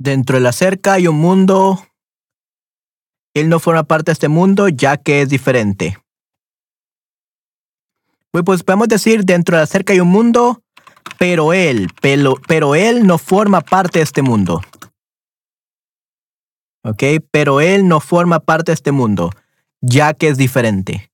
[0.00, 1.78] Dentro de la cerca hay un mundo.
[3.32, 5.98] Él no forma parte de este mundo ya que es diferente.
[8.30, 10.62] Pues, pues podemos decir dentro de la cerca hay un mundo,
[11.18, 14.62] pero él, pero, pero él no forma parte de este mundo.
[16.84, 17.02] ¿Ok?
[17.30, 19.30] Pero él no forma parte de este mundo,
[19.80, 21.10] ya que es diferente.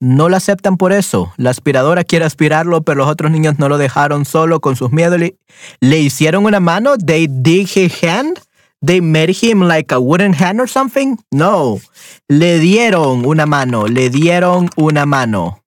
[0.00, 1.32] No lo aceptan por eso.
[1.36, 5.20] La aspiradora quiere aspirarlo, pero los otros niños no lo dejaron solo con sus miedos.
[5.20, 5.36] Le,
[5.78, 6.98] le hicieron una mano.
[6.98, 8.40] They dig his hand.
[8.84, 11.18] They made him like a wooden hand or something.
[11.30, 11.78] No.
[12.26, 13.86] Le dieron una mano.
[13.86, 15.61] Le dieron una mano.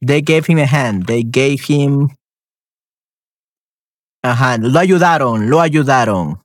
[0.00, 1.06] They gave him a hand.
[1.06, 2.08] They gave him.
[4.22, 6.42] Ajá, lo ayudaron, lo ayudaron.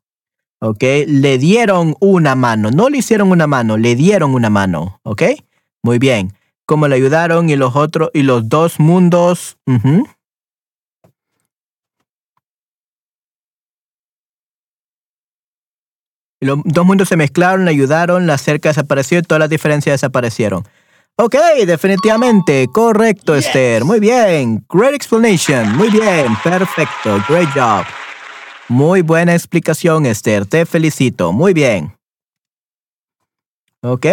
[0.61, 0.83] ¿Ok?
[1.07, 2.69] Le dieron una mano.
[2.69, 4.99] No le hicieron una mano, le dieron una mano.
[5.03, 5.23] ¿Ok?
[5.83, 6.33] Muy bien.
[6.67, 9.57] Como le ayudaron y los otros, y los dos mundos.
[16.39, 19.93] Y Los dos mundos se mezclaron, le ayudaron, la cerca desapareció y todas las diferencias
[19.95, 20.63] desaparecieron.
[21.23, 21.35] Ok,
[21.67, 23.85] definitivamente, correcto, Esther.
[23.85, 25.77] Muy bien, great explanation.
[25.77, 27.85] Muy bien, perfecto, great job.
[28.67, 30.47] Muy buena explicación, Esther.
[30.47, 31.31] Te felicito.
[31.31, 31.95] Muy bien.
[33.83, 34.07] Ok.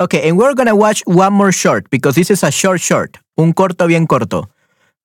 [0.00, 3.18] Okay, and we're gonna watch one more short because this is a short short.
[3.36, 4.50] Un corto bien corto.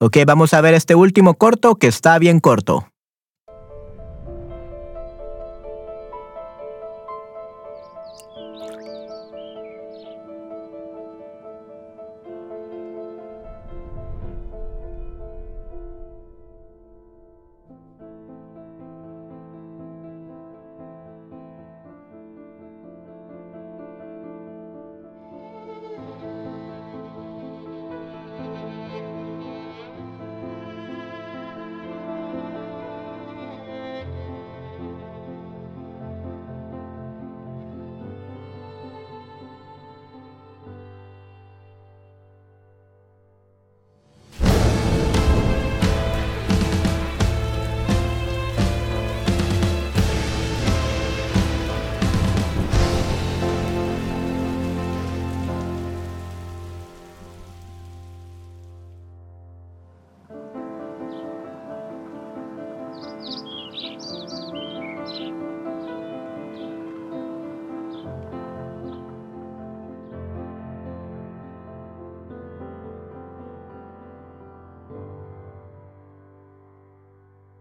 [0.00, 2.88] Ok, vamos a ver este último corto que está bien corto.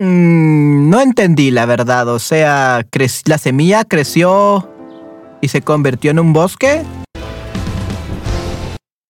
[0.06, 2.08] Mm, no entendí la verdad.
[2.10, 2.86] O sea,
[3.26, 4.70] la semilla creció
[5.42, 6.84] y se convirtió en un bosque.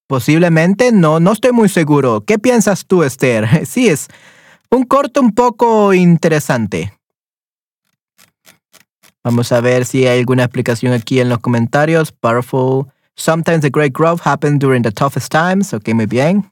[0.07, 2.23] Posiblemente, no, no estoy muy seguro.
[2.25, 3.47] ¿Qué piensas tú, Esther?
[3.65, 4.07] Sí, es
[4.69, 6.93] un corto un poco interesante.
[9.23, 12.11] Vamos a ver si hay alguna explicación aquí en los comentarios.
[12.11, 12.85] Powerful.
[13.15, 15.73] Sometimes the great growth happens during the toughest times.
[15.73, 16.51] Ok, muy bien.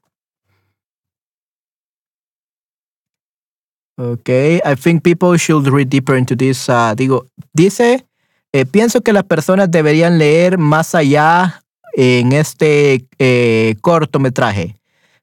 [3.96, 6.68] Okay, I think people should read deeper into this.
[6.68, 8.08] Uh, digo, dice,
[8.52, 11.62] eh, pienso que las personas deberían leer más allá
[11.94, 14.76] en este eh, cortometraje.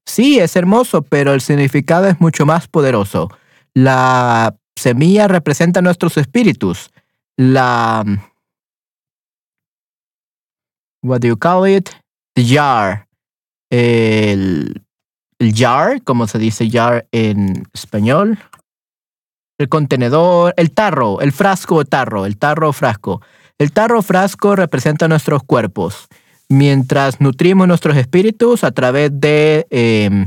[0.07, 3.29] Sí, es hermoso, pero el significado es mucho más poderoso.
[3.75, 6.91] La semilla representa nuestros espíritus.
[7.37, 8.05] La.
[11.03, 11.91] What do you call it?
[12.35, 13.07] The jar.
[13.71, 14.83] El,
[15.39, 18.39] el jar, como se dice jar en español.
[19.61, 23.21] El contenedor, el tarro, el frasco o tarro, el tarro o frasco.
[23.59, 26.09] El tarro o frasco representa nuestros cuerpos
[26.49, 30.27] mientras nutrimos nuestros espíritus a través de eh,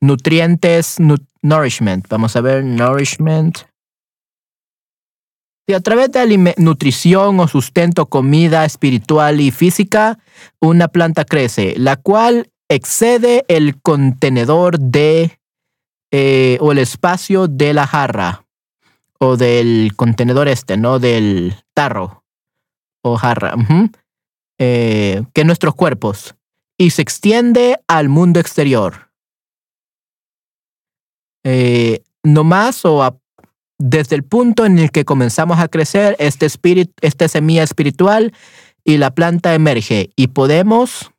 [0.00, 2.08] nutrientes, nu nourishment.
[2.08, 3.58] Vamos a ver, nourishment.
[5.66, 10.18] Y a través de nutrición o sustento, comida espiritual y física,
[10.62, 15.38] una planta crece, la cual excede el contenedor de
[16.10, 18.45] eh, o el espacio de la jarra
[19.18, 20.98] o del contenedor este, ¿no?
[20.98, 22.24] Del tarro
[23.02, 23.54] o jarra.
[24.58, 26.34] Eh, que nuestros cuerpos
[26.78, 29.10] y se extiende al mundo exterior.
[31.44, 33.20] Eh, no más o
[33.78, 38.32] desde el punto en el que comenzamos a crecer, este espíritu, esta semilla espiritual
[38.84, 41.12] y la planta emerge y podemos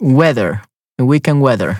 [0.00, 0.62] weather,
[0.98, 1.76] we can weather.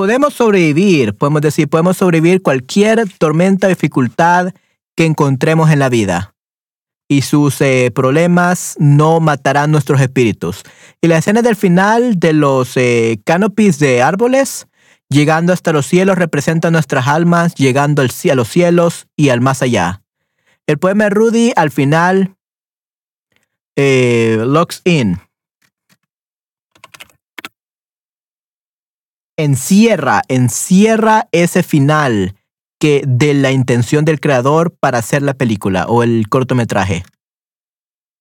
[0.00, 4.54] Podemos sobrevivir, podemos decir, podemos sobrevivir cualquier tormenta o dificultad
[4.96, 6.34] que encontremos en la vida.
[7.06, 10.62] Y sus eh, problemas no matarán nuestros espíritus.
[11.02, 14.68] Y la escena del final de los eh, canopies de árboles,
[15.10, 19.60] llegando hasta los cielos, representa nuestras almas, llegando al, a los cielos y al más
[19.60, 20.00] allá.
[20.66, 22.36] El poema de Rudy al final
[23.76, 25.20] eh, locks in
[29.42, 32.36] encierra, encierra ese final
[32.78, 37.04] que de la intención del creador para hacer la película o el cortometraje.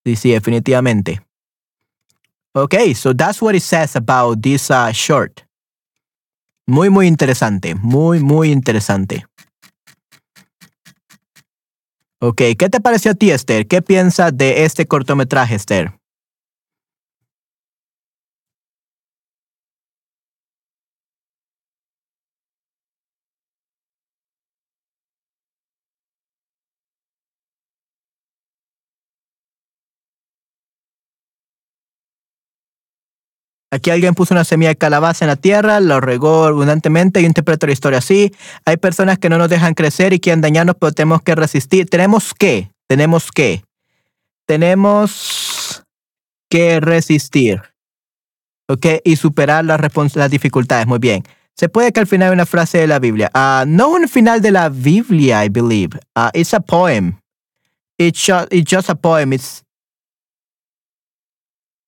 [0.05, 1.22] Sí, sí, definitivamente.
[2.53, 5.41] Okay, so that's what it says about this uh, short.
[6.65, 7.76] Muy, muy interesante.
[7.76, 9.26] Muy, muy interesante.
[12.22, 13.65] Ok, ¿qué te pareció a ti, Esther?
[13.65, 15.99] ¿Qué piensas de este cortometraje, Esther?
[33.72, 37.67] Aquí alguien puso una semilla de calabaza en la tierra, lo regó abundantemente y interpretó
[37.67, 38.34] la historia así.
[38.65, 41.88] Hay personas que no nos dejan crecer y quieren dañarnos, pero tenemos que resistir.
[41.88, 43.63] Tenemos que, tenemos que,
[44.47, 45.84] tenemos
[46.49, 47.61] que resistir.
[48.67, 48.86] ¿Ok?
[49.03, 49.80] Y superar las,
[50.15, 50.88] las dificultades.
[50.88, 51.24] Muy bien.
[51.55, 53.30] Se puede que al final hay una frase de la Biblia.
[53.36, 55.99] Uh, no un final de la Biblia, I believe.
[56.15, 57.20] Uh, it's a poem.
[57.99, 59.34] It's just, it's just a poem.
[59.34, 59.63] It's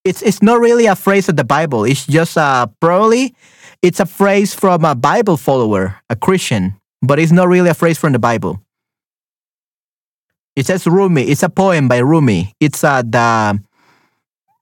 [0.03, 1.83] it's it's not really a phrase of the Bible.
[1.83, 3.35] It's just uh, probably
[3.81, 7.97] it's a phrase from a Bible follower, a Christian, but it's not really a phrase
[7.97, 8.61] from the Bible.
[10.55, 11.23] It says Rumi.
[11.23, 12.53] It's a poem by Rumi.
[12.59, 13.59] It's uh, the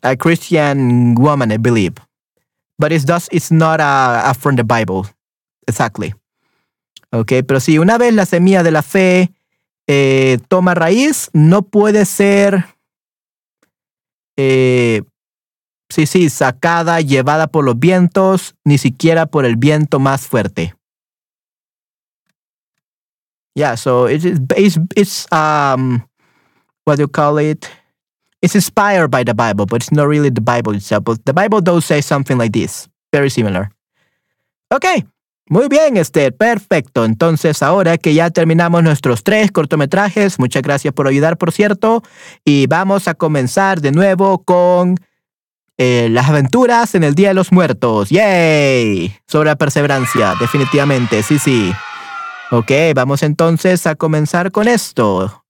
[0.03, 1.95] a Christian woman, I believe,
[2.77, 5.07] but it's just it's not a, a from the Bible
[5.67, 6.13] exactly.
[7.11, 9.31] Okay, pero si una vez la semilla de la fe
[9.87, 12.65] eh, toma raíz, no puede ser
[14.37, 15.01] eh,
[15.89, 20.75] Sí, sí, sacada, llevada por los vientos, ni siquiera por el viento más fuerte.
[23.55, 24.23] Yeah, so it's
[24.55, 26.03] it's, it's um
[26.85, 27.67] what do you call it?
[28.41, 31.03] It's inspired by the Bible, but it's not really the Bible itself.
[31.03, 33.71] But the Bible does say something like this, very similar.
[34.71, 35.03] Okay,
[35.49, 37.03] muy bien, Esther, perfecto.
[37.03, 42.03] Entonces, ahora que ya terminamos nuestros tres cortometrajes, muchas gracias por ayudar, por cierto,
[42.45, 44.95] y vamos a comenzar de nuevo con
[45.81, 48.09] eh, las aventuras en el Día de los Muertos.
[48.09, 49.15] ¡Yay!
[49.25, 51.73] Sobre la perseverancia, definitivamente, sí, sí.
[52.51, 55.45] Ok, vamos entonces a comenzar con esto.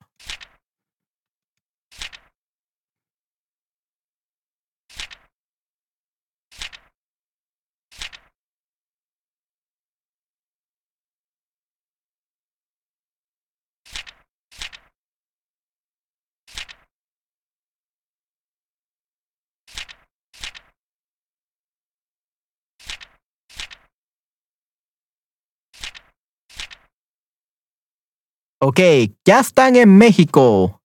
[28.62, 28.80] Ok,
[29.24, 30.82] ya están en México.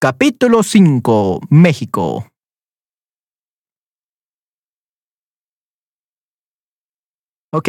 [0.00, 2.26] Capítulo 5, México.
[7.52, 7.68] Ok.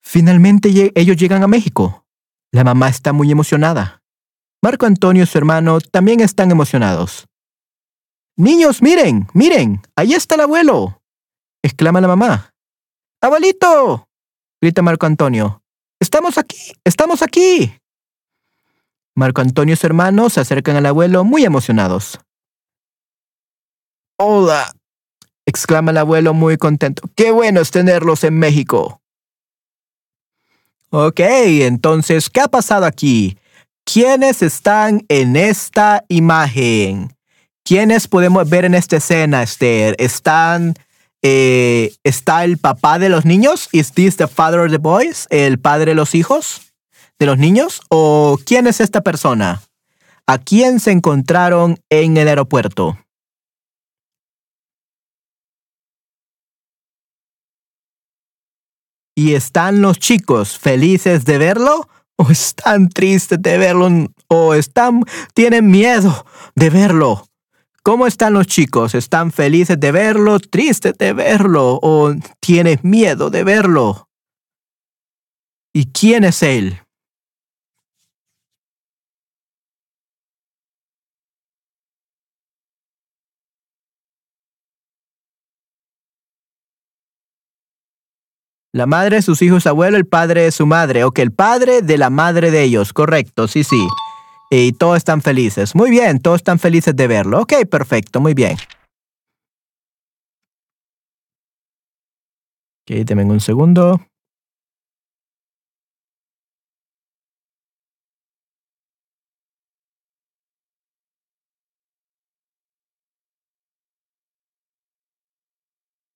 [0.00, 2.06] Finalmente ellos llegan a México.
[2.52, 4.04] La mamá está muy emocionada.
[4.62, 7.26] Marco Antonio y su hermano también están emocionados.
[8.36, 11.02] Niños, miren, miren, ahí está el abuelo.
[11.64, 12.54] exclama la mamá.
[13.20, 14.08] ¡Abuelito!
[14.60, 15.63] grita Marco Antonio.
[16.04, 16.58] ¡Estamos aquí!
[16.84, 17.72] ¡Estamos aquí!
[19.14, 22.20] Marco Antonio y su hermano se acercan al abuelo muy emocionados.
[24.18, 24.70] ¡Hola!
[25.46, 27.08] exclama el abuelo muy contento.
[27.16, 29.00] ¡Qué bueno es tenerlos en México!
[30.90, 33.38] Ok, entonces, ¿qué ha pasado aquí?
[33.84, 37.16] ¿Quiénes están en esta imagen?
[37.64, 39.96] ¿Quiénes podemos ver en esta escena, Esther?
[39.98, 40.74] ¿Están,
[41.26, 43.70] eh, ¿Está el papá de los niños?
[43.72, 45.26] ¿Is this the father of the boys?
[45.30, 46.74] ¿El padre de los hijos?
[47.18, 47.80] ¿De los niños?
[47.88, 49.62] ¿O quién es esta persona?
[50.26, 52.98] ¿A quién se encontraron en el aeropuerto?
[59.16, 61.88] ¿Y están los chicos felices de verlo?
[62.16, 63.88] ¿O están tristes de verlo?
[64.28, 65.00] ¿O están,
[65.32, 67.26] tienen miedo de verlo?
[67.86, 68.94] ¿Cómo están los chicos?
[68.94, 74.08] ¿Están felices de verlo, tristes de verlo o tienes miedo de verlo?
[75.74, 76.80] ¿Y quién es él?
[88.72, 91.04] La madre de sus hijos, abuelo, el padre de su madre.
[91.04, 92.94] Ok, el padre de la madre de ellos.
[92.94, 93.86] Correcto, sí, sí.
[94.50, 95.74] Y todos están felices.
[95.74, 97.40] Muy bien, todos están felices de verlo.
[97.40, 98.56] Ok, perfecto, muy bien.
[102.86, 104.00] Ok, denme un segundo.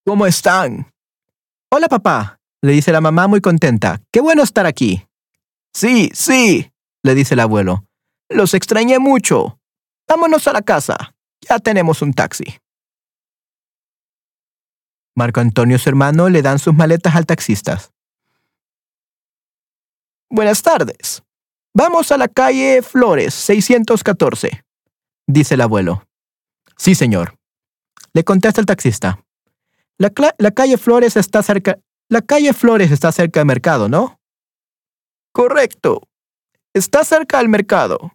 [0.06, 0.90] ¿Cómo están?
[1.70, 4.00] Hola, papá, le dice la mamá muy contenta.
[4.10, 5.06] Qué bueno estar aquí.
[5.74, 6.70] Sí, sí,
[7.02, 7.87] le dice el abuelo.
[8.28, 9.58] Los extrañé mucho.
[10.06, 11.14] Vámonos a la casa.
[11.40, 12.58] Ya tenemos un taxi.
[15.14, 17.80] Marco Antonio y su hermano le dan sus maletas al taxista.
[20.30, 21.22] Buenas tardes.
[21.74, 24.64] Vamos a la calle Flores, 614,
[25.26, 26.06] dice el abuelo.
[26.76, 27.38] Sí, señor.
[28.12, 29.24] Le contesta el taxista.
[29.96, 31.78] La, la calle Flores está cerca.
[32.08, 34.20] La calle Flores está cerca del mercado, ¿no?
[35.32, 36.02] Correcto.
[36.74, 38.12] Está cerca del mercado,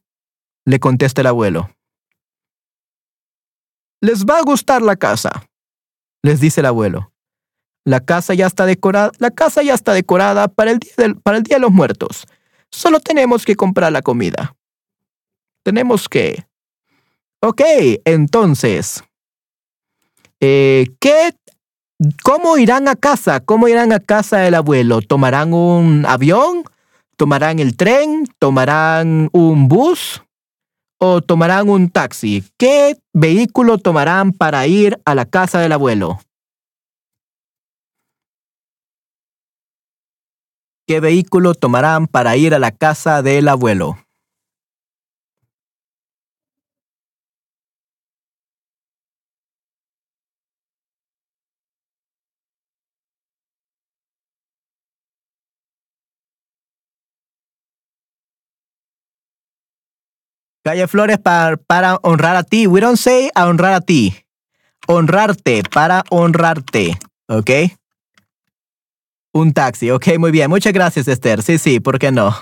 [0.65, 1.69] le contesta el abuelo.
[4.01, 5.31] Les va a gustar la casa,
[6.23, 7.11] les dice el abuelo.
[7.85, 11.37] La casa ya está decorada, la casa ya está decorada para el día del- para
[11.37, 12.25] el día de los muertos.
[12.71, 14.55] Solo tenemos que comprar la comida.
[15.63, 16.45] Tenemos que.
[17.41, 17.61] Ok,
[18.05, 19.03] entonces.
[20.39, 21.33] Eh, ¿Qué
[22.23, 23.39] ¿Cómo irán a casa?
[23.39, 25.01] ¿Cómo irán a casa del abuelo?
[25.01, 26.63] ¿Tomarán un avión?
[27.15, 28.27] ¿Tomarán el tren?
[28.39, 30.22] ¿Tomarán un bus?
[31.05, 32.45] ¿O tomarán un taxi?
[32.57, 36.21] ¿Qué vehículo tomarán para ir a la casa del abuelo?
[40.87, 43.97] ¿Qué vehículo tomarán para ir a la casa del abuelo?
[60.73, 62.65] Calle Flores para, para honrar a ti.
[62.65, 64.15] We don't say a honrar a ti.
[64.87, 66.97] Honrarte, para honrarte.
[67.27, 67.51] ¿Ok?
[69.33, 69.91] Un taxi.
[69.91, 70.49] Ok, muy bien.
[70.49, 71.43] Muchas gracias, Esther.
[71.43, 72.35] Sí, sí, ¿por qué no?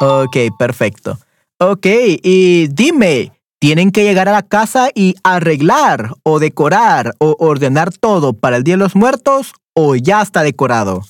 [0.00, 1.18] Ok, perfecto.
[1.58, 1.86] Ok,
[2.22, 8.32] y dime, ¿tienen que llegar a la casa y arreglar o decorar o ordenar todo
[8.32, 11.02] para el Día de los Muertos o ya está decorado?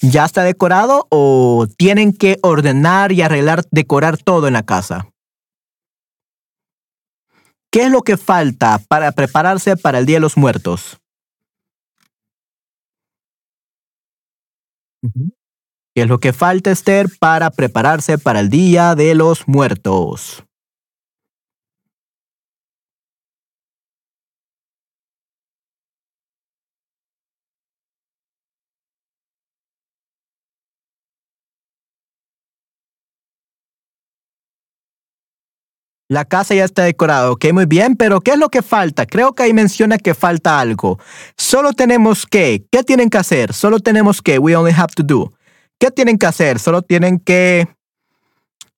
[0.00, 5.08] ¿Ya está decorado o tienen que ordenar y arreglar, decorar todo en la casa?
[7.70, 10.98] ¿Qué es lo que falta para prepararse para el Día de los Muertos?
[15.94, 20.47] ¿Qué es lo que falta, Esther, para prepararse para el Día de los Muertos?
[36.10, 39.04] La casa ya está decorada, ok, muy bien, pero ¿qué es lo que falta?
[39.04, 40.98] Creo que ahí menciona que falta algo.
[41.36, 43.52] Solo tenemos que, ¿qué tienen que hacer?
[43.52, 45.30] Solo tenemos que, we only have to do.
[45.78, 46.58] ¿Qué tienen que hacer?
[46.58, 47.68] Solo tienen que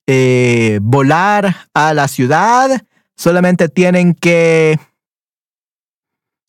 [0.09, 2.83] eh, volar a la ciudad,
[3.17, 4.81] solamente tienen que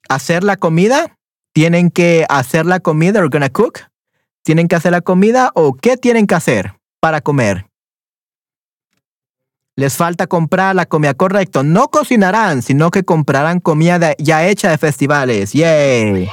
[0.09, 1.15] hacer la comida,
[1.53, 3.81] tienen que hacer la comida, or gonna cook,
[4.43, 7.70] tienen que hacer la comida o qué tienen que hacer para comer.
[9.77, 11.63] Les falta comprar la comida, correcto.
[11.63, 15.53] No cocinarán, sino que comprarán comida ya hecha de festivales.
[15.53, 16.29] Yay.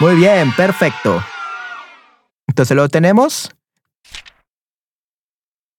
[0.00, 1.22] Muy bien, perfecto.
[2.46, 3.54] Entonces lo tenemos.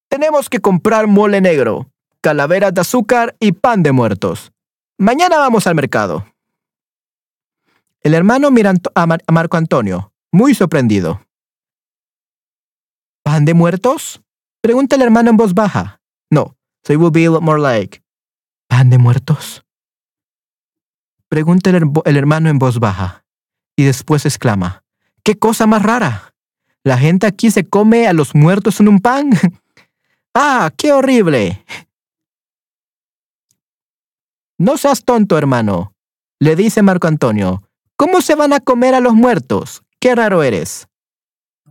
[0.09, 4.51] Tenemos que comprar mole negro, calaveras de azúcar y pan de muertos.
[4.97, 6.25] Mañana vamos al mercado.
[8.01, 11.25] El hermano mira a, a Marco Antonio, muy sorprendido.
[13.23, 14.21] ¿Pan de muertos?
[14.61, 15.99] Pregunta el hermano en voz baja.
[16.29, 16.55] No,
[16.85, 18.01] so it will be a lot more like,
[18.67, 19.63] ¿pan de muertos?
[21.29, 23.25] Pregunta el, el hermano en voz baja
[23.75, 24.83] y después exclama,
[25.23, 26.35] ¡qué cosa más rara!
[26.83, 29.31] ¿La gente aquí se come a los muertos en un pan?
[30.35, 31.65] ¡Ah, qué horrible!
[34.57, 35.93] No seas tonto, hermano,
[36.39, 37.63] le dice Marco Antonio.
[37.97, 39.83] ¿Cómo se van a comer a los muertos?
[39.99, 40.87] ¡Qué raro eres!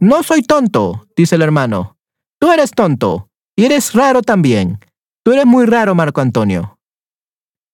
[0.01, 1.97] No soy tonto, dice el hermano.
[2.41, 4.81] Tú eres tonto y eres raro también.
[5.25, 6.79] Tú eres muy raro, Marco Antonio.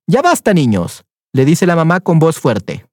[0.07, 2.87] Ya basta, niños, le dice la mamá con voz fuerte.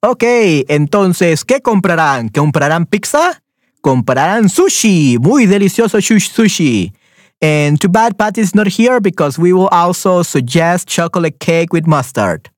[0.00, 0.22] Ok,
[0.68, 2.28] entonces, ¿qué comprarán?
[2.28, 3.42] ¿Comprarán pizza?
[3.80, 6.92] Comprarán sushi, muy delicioso sushi.
[7.40, 12.48] And too bad Patty's not here because we will also suggest chocolate cake with mustard.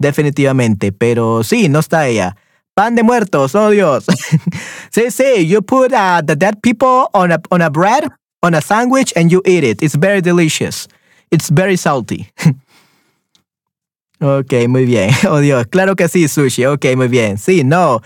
[0.00, 2.36] Definitivamente, pero sí, no está ella.
[2.74, 4.06] Pan de muertos, oh Dios.
[4.90, 7.30] sí, sí, you put uh, the dead people on
[7.62, 8.08] a bread,
[8.44, 9.82] on a sandwich, and you eat it.
[9.82, 10.86] It's very delicious.
[11.30, 12.28] It's very salty.
[14.20, 15.10] ok, muy bien.
[15.28, 16.66] Oh Dios, claro que sí, sushi.
[16.66, 17.38] Ok, muy bien.
[17.38, 18.00] Sí, no.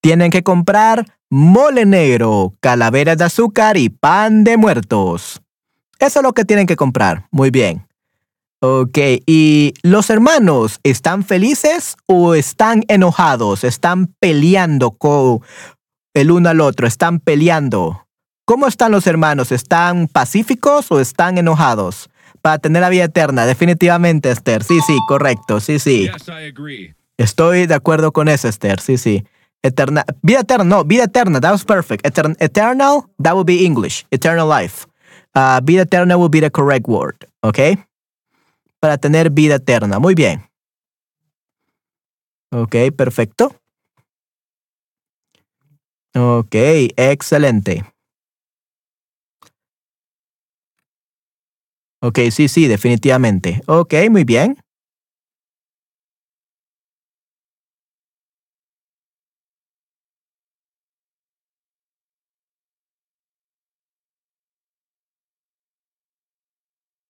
[0.00, 5.40] Tienen que comprar mole negro, calaveras de azúcar y pan de muertos.
[5.98, 7.26] Eso es lo que tienen que comprar.
[7.30, 7.86] Muy bien.
[8.60, 13.64] Ok, ¿y los hermanos están felices o están enojados?
[13.64, 15.40] ¿Están peleando con
[16.14, 16.86] el uno al otro?
[16.86, 18.01] ¿Están peleando?
[18.44, 19.52] ¿Cómo están los hermanos?
[19.52, 22.10] ¿Están pacíficos o están enojados?
[22.40, 24.64] Para tener la vida eterna, definitivamente, Esther.
[24.64, 25.60] Sí, sí, correcto.
[25.60, 26.08] Sí, sí.
[26.12, 26.94] Yes, I agree.
[27.18, 28.80] Estoy de acuerdo con eso, Esther.
[28.80, 29.24] Sí, sí.
[29.62, 31.40] Eterna, vida eterna, no, vida eterna.
[31.40, 32.04] That was perfect.
[32.04, 34.04] Etern- eternal, that would be English.
[34.10, 34.86] Eternal life.
[35.36, 37.14] Uh, vida eterna will be the correct word.
[37.42, 37.58] ¿Ok?
[38.80, 40.00] Para tener vida eterna.
[40.00, 40.42] Muy bien.
[42.50, 43.54] Ok, perfecto.
[46.14, 46.54] Ok,
[46.96, 47.84] excelente.
[52.04, 53.60] Ok, sí, sí, definitivamente.
[53.68, 54.58] Ok, muy bien.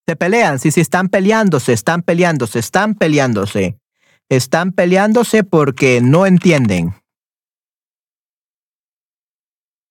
[0.06, 3.78] Se pelean, sí, sí, están peleándose, están peleándose, están peleándose.
[4.28, 6.94] Están peleándose porque no entienden.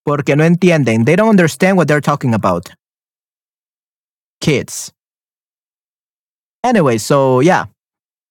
[0.03, 1.05] Porque no entienden.
[1.05, 2.69] They don't understand what they're talking about.
[4.41, 4.91] Kids.
[6.63, 7.65] Anyway, so yeah.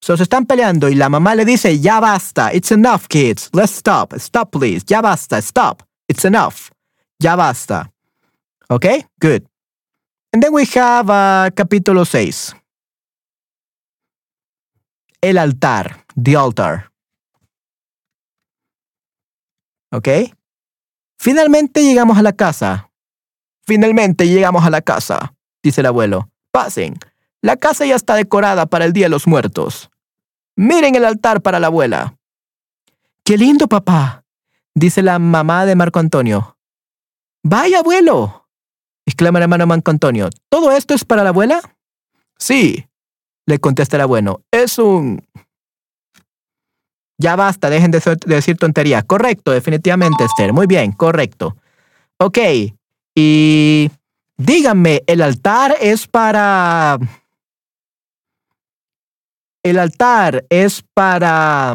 [0.02, 2.52] So se están peleando y la mamá le dice, ya basta.
[2.52, 3.50] It's enough, kids.
[3.52, 4.14] Let's stop.
[4.18, 4.84] Stop, please.
[4.86, 5.40] Ya basta.
[5.42, 5.82] Stop.
[6.08, 6.70] It's enough.
[7.20, 7.90] Ya basta.
[8.70, 9.04] Okay?
[9.20, 9.46] Good.
[10.32, 12.54] And then we have uh, capítulo 6.
[15.22, 16.04] El altar.
[16.16, 16.90] The altar.
[19.92, 20.08] ¿Ok?
[21.18, 22.90] Finalmente llegamos a la casa.
[23.66, 26.30] Finalmente llegamos a la casa, dice el abuelo.
[26.50, 26.96] Pasen.
[27.42, 29.90] La casa ya está decorada para el Día de los Muertos.
[30.56, 32.16] Miren el altar para la abuela.
[33.24, 34.24] ¡Qué lindo, papá!
[34.74, 36.56] dice la mamá de Marco Antonio.
[37.42, 38.48] ¡Vaya, abuelo!
[39.06, 40.28] exclama el hermano Marco Antonio.
[40.48, 41.60] ¿Todo esto es para la abuela?
[42.38, 42.86] Sí,
[43.46, 44.42] le contesta el abuelo.
[44.50, 45.26] Es un...
[47.18, 49.04] Ya basta, dejen de, decir tonterías.
[49.04, 50.52] Correcto, definitivamente, Esther.
[50.52, 51.56] Muy bien, correcto.
[52.18, 52.38] Ok,
[53.14, 53.90] y
[54.40, 56.98] díganme, ¿el altar es para...
[59.62, 61.74] El altar es para...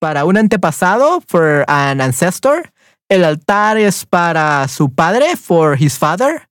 [0.00, 2.72] Para un antepasado, for an ancestor.
[3.10, 6.48] El altar es para su padre, for his father.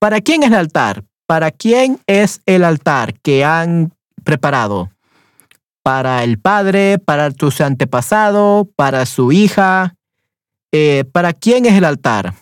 [0.00, 1.04] ¿Para quién es el altar?
[1.26, 3.92] ¿Para quién es el altar que han
[4.24, 4.90] preparado?
[5.88, 6.98] ¿Para el padre?
[6.98, 8.68] ¿Para tu antepasado?
[8.76, 9.94] ¿Para su hija?
[10.70, 12.34] Eh, ¿Para quién es el altar?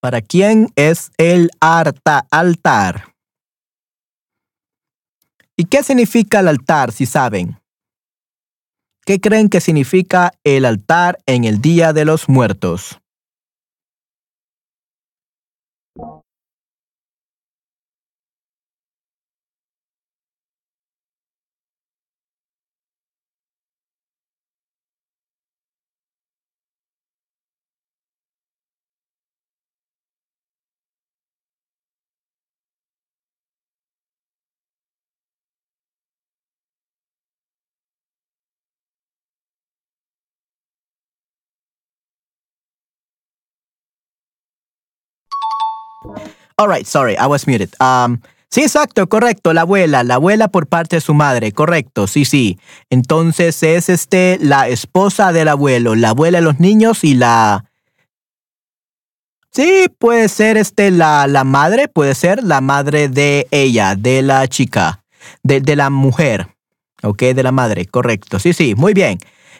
[0.00, 3.14] ¿Para quién es el arta- altar?
[5.56, 7.60] ¿Y qué significa el altar, si saben?
[9.04, 12.98] ¿Qué creen que significa el altar en el Día de los Muertos?
[46.58, 47.70] All right, sorry, I was muted.
[47.80, 52.24] Um, sí, exacto, correcto, la abuela, la abuela por parte de su madre, correcto, sí,
[52.24, 52.58] sí.
[52.90, 57.66] Entonces es este la esposa del abuelo, la abuela de los niños y la
[59.56, 64.46] Sí, puede ser este la, la madre, puede ser la madre de ella, de la
[64.48, 65.02] chica,
[65.42, 66.48] de, de la mujer,
[67.02, 67.22] ¿ok?
[67.22, 68.38] De la madre, correcto.
[68.38, 69.16] Sí, sí, muy bien.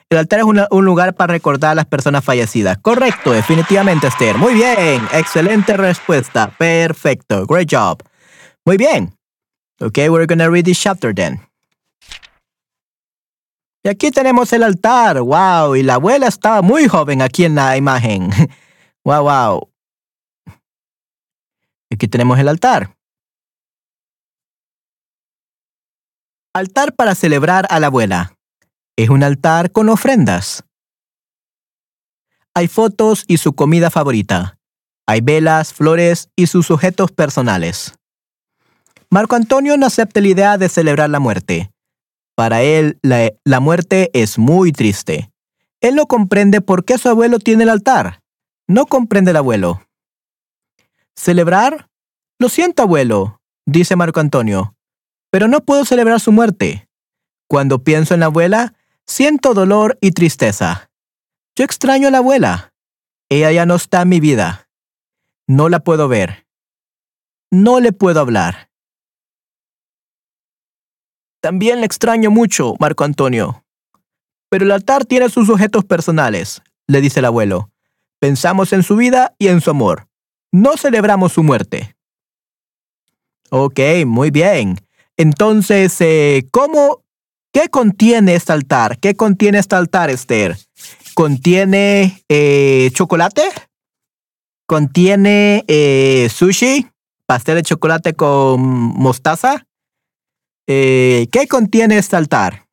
[0.08, 2.78] El altar es un lugar para recordar a las personas fallecidas.
[2.78, 4.38] Correcto, definitivamente, Esther.
[4.38, 6.48] Muy bien, excelente respuesta.
[6.56, 8.02] Perfecto, great job.
[8.64, 9.16] Muy bien.
[9.80, 11.40] Ok, we're gonna read this chapter then.
[13.82, 15.20] Y aquí tenemos el altar.
[15.20, 18.30] Wow, y la abuela estaba muy joven aquí en la imagen.
[19.04, 19.70] Wow, wow.
[21.92, 22.96] Aquí tenemos el altar.
[26.52, 28.35] Altar para celebrar a la abuela.
[28.96, 30.64] Es un altar con ofrendas.
[32.54, 34.58] Hay fotos y su comida favorita.
[35.06, 37.94] Hay velas, flores y sus objetos personales.
[39.10, 41.70] Marco Antonio no acepta la idea de celebrar la muerte.
[42.34, 45.30] Para él, la, la muerte es muy triste.
[45.80, 48.22] Él no comprende por qué su abuelo tiene el altar.
[48.66, 49.82] No comprende el abuelo.
[51.14, 51.88] ¿Celebrar?
[52.38, 54.74] Lo siento, abuelo, dice Marco Antonio,
[55.30, 56.88] pero no puedo celebrar su muerte.
[57.48, 58.74] Cuando pienso en la abuela,
[59.06, 60.90] siento dolor y tristeza.
[61.54, 62.72] Yo extraño a la abuela.
[63.28, 64.68] Ella ya no está en mi vida.
[65.46, 66.46] No la puedo ver.
[67.50, 68.70] No le puedo hablar.
[71.40, 73.64] También le extraño mucho, Marco Antonio.
[74.48, 77.70] Pero el altar tiene sus objetos personales, le dice el abuelo.
[78.18, 80.08] Pensamos en su vida y en su amor.
[80.52, 81.96] No celebramos su muerte.
[83.50, 84.80] Ok, muy bien.
[85.16, 87.04] Entonces, eh, ¿cómo,
[87.56, 88.98] qué contiene este altar?
[88.98, 90.58] ¿Qué contiene este altar, Esther?
[91.14, 93.44] ¿Contiene eh, chocolate?
[94.66, 96.86] ¿Contiene eh, sushi?
[97.24, 99.66] ¿Pastel de chocolate con mostaza?
[100.66, 102.65] Eh, ¿Qué contiene este altar?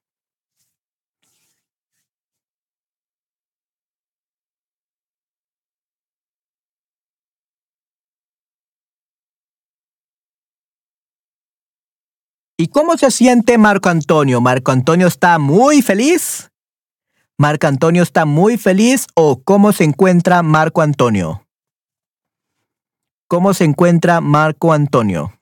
[12.57, 14.39] ¿Y cómo se siente Marco Antonio?
[14.39, 16.51] ¿Marco Antonio está muy feliz?
[17.37, 21.47] ¿Marco Antonio está muy feliz o cómo se encuentra Marco Antonio?
[23.27, 25.33] ¿Cómo se encuentra Marco Antonio?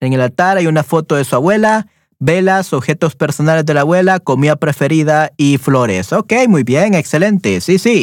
[0.00, 1.86] En el altar hay una foto de su abuela,
[2.18, 6.14] velas, objetos personales de la abuela, comida preferida y flores.
[6.14, 7.60] Ok, muy bien, excelente.
[7.60, 8.02] Sí, sí.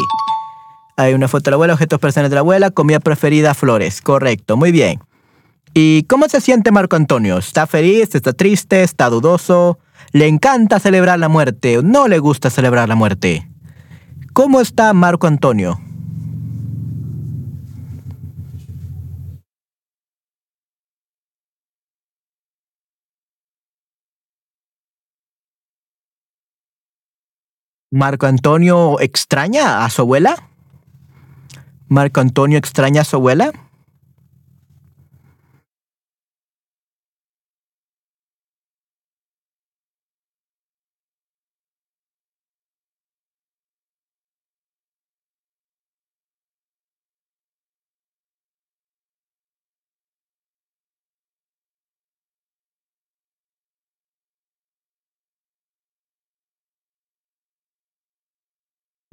[0.98, 4.02] Hay una foto de la abuela, objetos personales de la abuela, comida preferida, flores.
[4.02, 5.00] Correcto, muy bien.
[5.74, 7.38] ¿Y cómo se siente Marco Antonio?
[7.38, 8.14] ¿Está feliz?
[8.14, 8.84] ¿Está triste?
[8.84, 9.80] ¿Está dudoso?
[10.12, 11.78] ¿Le encanta celebrar la muerte?
[11.78, 13.48] ¿O no le gusta celebrar la muerte?
[14.34, 15.80] ¿Cómo está Marco Antonio?
[27.94, 30.51] ¿Marco Antonio extraña a su abuela?
[31.92, 33.52] ¿Marco Antonio extraña a su abuela?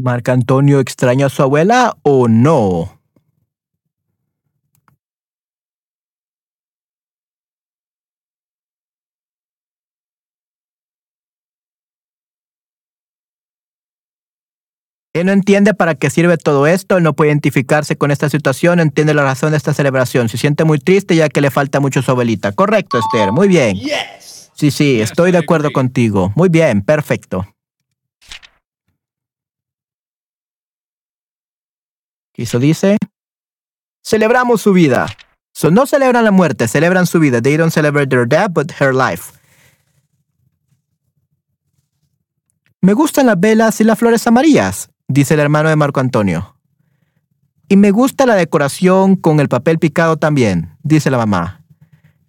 [0.08, 2.98] ¿Marco Antonio extraña a su abuela o no?
[15.12, 18.76] Él no entiende para qué sirve todo esto, él no puede identificarse con esta situación,
[18.76, 20.30] no entiende la razón de esta celebración.
[20.30, 22.52] Se siente muy triste ya que le falta mucho su abuelita.
[22.52, 23.76] Correcto, Esther, muy bien.
[24.54, 26.32] Sí, sí, estoy de acuerdo contigo.
[26.34, 27.44] Muy bien, perfecto.
[32.38, 32.96] Y eso dice,
[34.00, 35.08] celebramos su vida.
[35.52, 37.42] So, no celebran la muerte, celebran su vida.
[37.42, 39.32] They don't celebrate their death, but her life.
[42.80, 46.54] Me gustan las velas y las flores amarillas, dice el hermano de Marco Antonio.
[47.68, 51.64] Y me gusta la decoración con el papel picado también, dice la mamá.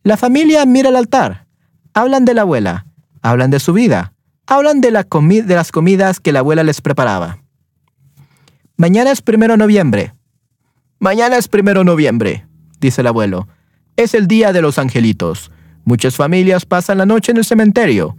[0.02, 1.46] La familia mira el altar.
[1.94, 2.88] Hablan de la abuela.
[3.22, 4.14] Hablan de su vida.
[4.48, 7.44] Hablan de, la de las comidas que la abuela les preparaba.
[8.80, 10.16] Mañana es primero de noviembre.
[11.00, 12.48] Mañana es primero de noviembre,
[12.80, 13.50] dice el abuelo.
[13.98, 15.52] Es el día de los angelitos.
[15.84, 18.16] Muchas familias pasan la noche en el cementerio.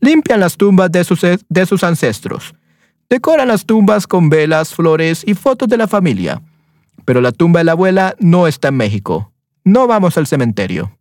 [0.00, 2.54] Limpian las tumbas de sus, de sus ancestros.
[3.10, 6.40] Decoran las tumbas con velas, flores y fotos de la familia.
[7.04, 9.32] Pero la tumba de la abuela no está en México.
[9.64, 10.96] No vamos al cementerio.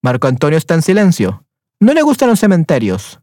[0.00, 1.44] Marco Antonio está en silencio.
[1.78, 3.20] No le gustan los cementerios.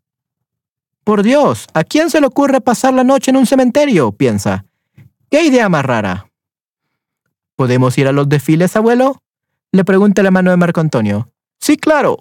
[1.04, 4.14] Por Dios, ¿a quién se le ocurre pasar la noche en un cementerio?
[4.14, 4.66] piensa.
[5.30, 6.30] ¿Qué idea más rara?
[7.56, 9.22] ¿Podemos ir a los desfiles, abuelo?
[9.72, 11.30] Le pregunta el hermano de Marco Antonio.
[11.60, 12.18] Sí, claro,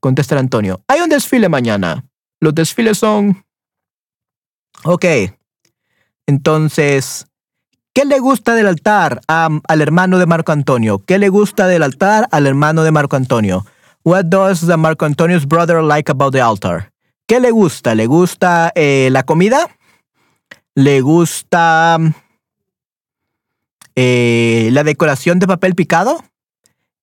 [0.00, 0.82] contesta Antonio.
[0.88, 2.04] Hay un desfile mañana.
[2.40, 3.44] Los desfiles son...
[4.84, 5.04] Ok.
[6.26, 7.26] Entonces,
[7.92, 10.98] ¿qué le gusta del altar al hermano de Marco Antonio?
[11.04, 13.64] ¿Qué le gusta del altar al hermano de Marco Antonio?
[14.04, 16.92] What does the Marco Antonio's brother like about the altar?
[17.28, 17.94] ¿Qué le gusta?
[17.94, 19.68] ¿Le gusta eh, la comida?
[20.74, 21.98] ¿Le gusta
[23.94, 26.24] eh, la decoración de papel picado?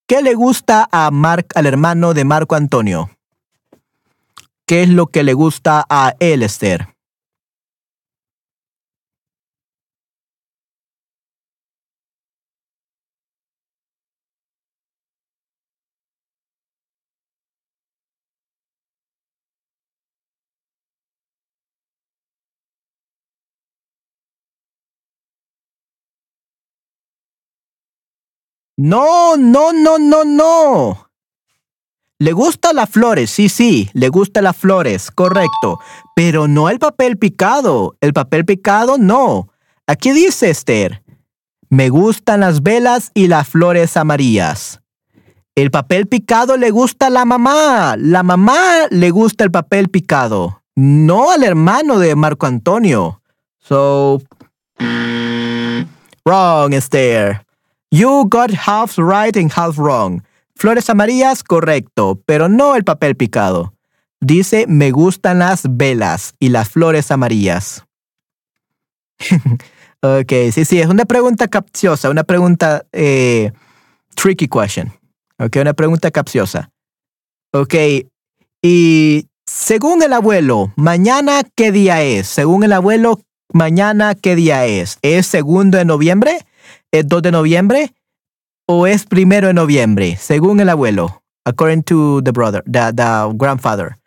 [0.07, 3.11] ¿Qué le gusta a Mark, al hermano de Marco Antonio?
[4.65, 6.94] ¿Qué es lo que le gusta a él, Esther?
[28.77, 31.09] No, no, no, no, no.
[32.19, 35.79] Le gusta las flores, sí, sí, le gusta las flores, correcto.
[36.15, 37.97] Pero no el papel picado.
[38.01, 39.49] El papel picado no.
[39.87, 41.03] Aquí dice Esther.
[41.69, 44.81] Me gustan las velas y las flores amarillas.
[45.55, 47.95] El papel picado le gusta a la mamá.
[47.97, 50.63] La mamá le gusta el papel picado.
[50.75, 53.21] No al hermano de Marco Antonio.
[53.59, 54.21] So.
[56.25, 57.44] Wrong, Esther.
[57.91, 60.23] You got half right and half wrong.
[60.55, 63.73] Flores amarillas, correcto, pero no el papel picado.
[64.21, 67.85] Dice, me gustan las velas y las flores amarillas.
[70.01, 73.51] ok, sí, sí, es una pregunta capciosa, una pregunta eh,
[74.15, 74.91] tricky question.
[75.37, 76.71] Ok, una pregunta capciosa.
[77.51, 77.75] Ok,
[78.61, 82.27] y según el abuelo, mañana qué día es?
[82.27, 83.21] Según el abuelo,
[83.53, 84.97] mañana qué día es?
[85.01, 86.45] ¿Es segundo de noviembre?
[86.95, 87.93] ¿Es 2 de noviembre
[88.67, 91.23] o es primero de noviembre, según el abuelo?
[91.43, 93.97] According to the brother, the, grandfather,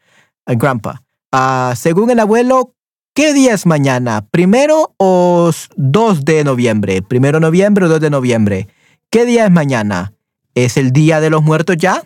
[0.46, 1.02] uh, grandpa.
[1.30, 2.74] Uh, según el abuelo,
[3.14, 4.26] ¿qué día es mañana?
[4.30, 7.02] ¿Primero o 2 de noviembre?
[7.02, 8.68] ¿Primero de noviembre o 2 de noviembre?
[9.10, 10.14] ¿Qué día es mañana?
[10.54, 12.02] ¿Es el día de los muertos ya?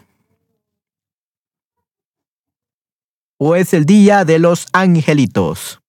[3.38, 5.81] ¿O es el día de los angelitos?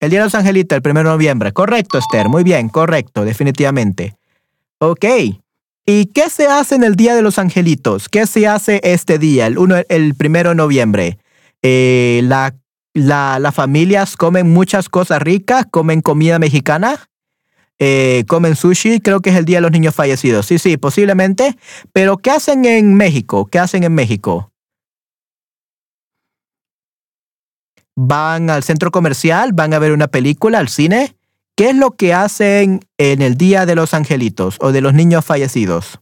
[0.00, 1.52] El Día de los Angelitos, el 1 de noviembre.
[1.52, 2.28] Correcto, Esther.
[2.28, 4.16] Muy bien, correcto, definitivamente.
[4.78, 5.04] Ok.
[5.86, 8.08] ¿Y qué se hace en el Día de los Angelitos?
[8.08, 11.18] ¿Qué se hace este día, el, uno, el 1 de noviembre?
[11.62, 12.54] Eh, la,
[12.92, 17.08] la, las familias comen muchas cosas ricas, comen comida mexicana,
[17.78, 20.46] eh, comen sushi, creo que es el Día de los Niños Fallecidos.
[20.46, 21.56] Sí, sí, posiblemente.
[21.92, 23.46] Pero ¿qué hacen en México?
[23.46, 24.50] ¿Qué hacen en México?
[27.96, 31.16] Van al centro comercial, van a ver una película al cine.
[31.56, 35.24] ¿Qué es lo que hacen en el Día de los Angelitos o de los niños
[35.24, 36.00] fallecidos?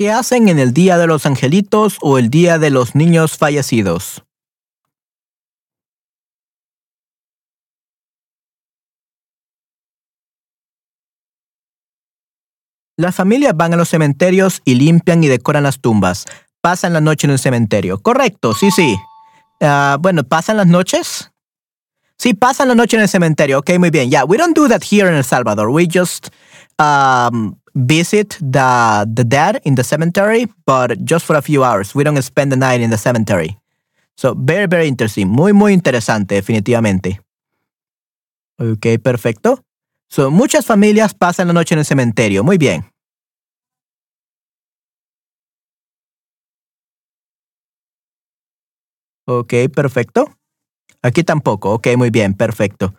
[0.00, 4.24] ¿Qué hacen en el Día de los Angelitos o el Día de los Niños Fallecidos?
[12.96, 16.24] Las familias van a los cementerios y limpian y decoran las tumbas.
[16.62, 17.98] Pasan la noche en el cementerio.
[17.98, 18.96] Correcto, sí, sí.
[19.60, 21.30] Ah, bueno, ¿pasan las noches?
[22.16, 23.58] Sí, pasan la noche en el cementerio.
[23.58, 24.08] Ok, muy bien.
[24.08, 25.68] Yeah, we don't do that here in El Salvador.
[25.68, 26.30] We just
[26.78, 31.94] um, visit the the dead in the cemetery, but just for a few hours.
[31.94, 33.56] We don't spend the night in the cemetery.
[34.16, 35.28] So very very interesting.
[35.28, 37.20] Muy muy interesante definitivamente.
[38.58, 39.64] Ok, perfecto.
[40.08, 42.44] So muchas familias pasan la noche en el cementerio.
[42.44, 42.84] Muy bien.
[49.26, 50.26] Ok, perfecto.
[51.02, 51.72] Aquí tampoco.
[51.74, 52.94] Ok, muy bien, perfecto.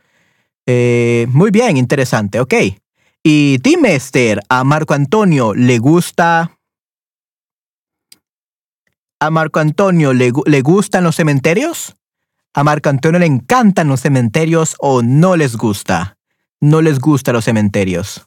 [0.66, 2.40] Eh, muy bien, interesante.
[2.40, 2.54] Ok.
[3.24, 6.58] Y dime, Esther, ¿a Marco Antonio le gusta...
[9.20, 11.96] ¿A Marco Antonio le, le gustan los cementerios?
[12.56, 16.18] ¿A Marco Antonio le encantan los cementerios o no les gusta?
[16.60, 18.26] No les gustan los cementerios.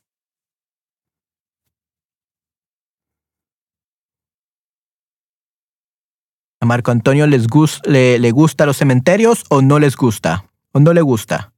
[6.61, 10.51] ¿A Marco Antonio les gus- le, le gusta los cementerios o no les gusta?
[10.73, 11.54] ¿O no le gusta?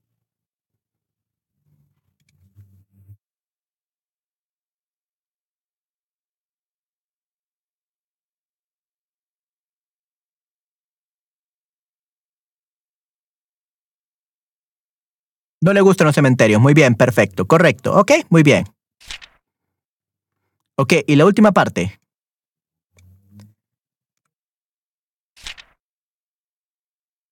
[15.67, 16.61] No le gustan los cementerios.
[16.61, 17.93] Muy bien, perfecto, correcto.
[17.99, 18.67] Ok, muy bien.
[20.77, 21.99] Ok, y la última parte.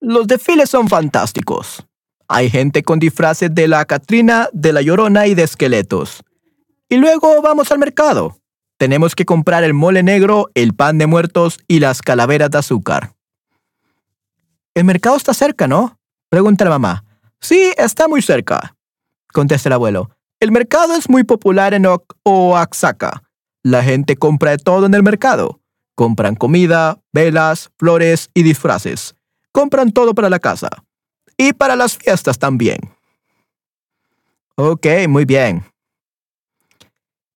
[0.01, 1.87] Los desfiles son fantásticos.
[2.27, 6.21] Hay gente con disfraces de la Catrina, de la Llorona y de esqueletos.
[6.89, 8.37] Y luego vamos al mercado.
[8.77, 13.13] Tenemos que comprar el mole negro, el pan de muertos y las calaveras de azúcar.
[14.73, 15.97] El mercado está cerca, ¿no?
[16.27, 17.04] Pregunta la mamá.
[17.45, 18.75] Sí, está muy cerca.
[19.31, 20.09] Contesta el abuelo.
[20.39, 21.85] El mercado es muy popular en
[22.23, 23.21] Oaxaca.
[23.61, 25.61] La gente compra de todo en el mercado.
[25.93, 29.15] Compran comida, velas, flores y disfraces.
[29.51, 30.69] Compran todo para la casa.
[31.37, 32.79] Y para las fiestas también.
[34.55, 35.63] Ok, muy bien.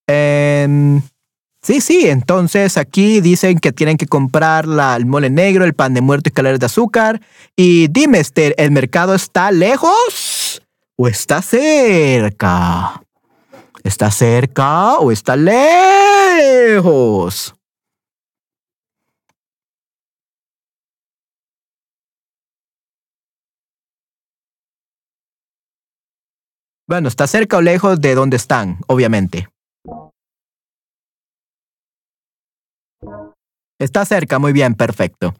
[0.07, 1.03] Em,
[1.61, 5.93] sí, sí, entonces aquí dicen que tienen que comprar la- el mole negro, el pan
[5.93, 7.21] de muerto y escaleras de azúcar.
[7.55, 10.61] Y dime, Esther, ¿el mercado está lejos
[10.97, 13.01] o está cerca?
[13.83, 16.85] ¿Está cerca o está lejos?
[26.87, 29.47] Bueno, está cerca o lejos de donde están, obviamente.
[33.79, 35.33] Está cerca, muy bien, perfecto.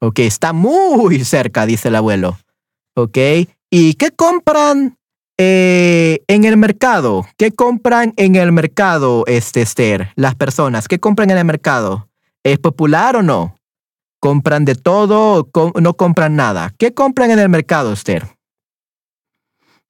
[0.00, 2.38] Ok, está muy cerca, dice el abuelo.
[2.94, 3.18] Ok,
[3.70, 4.96] ¿y qué compran
[5.36, 7.26] eh, en el mercado?
[7.36, 10.12] ¿Qué compran en el mercado, este Esther?
[10.16, 12.08] Las personas, ¿qué compran en el mercado?
[12.42, 13.56] ¿Es popular o no?
[14.20, 16.72] ¿Compran de todo o no compran nada?
[16.78, 18.26] ¿Qué compran en el mercado, Esther?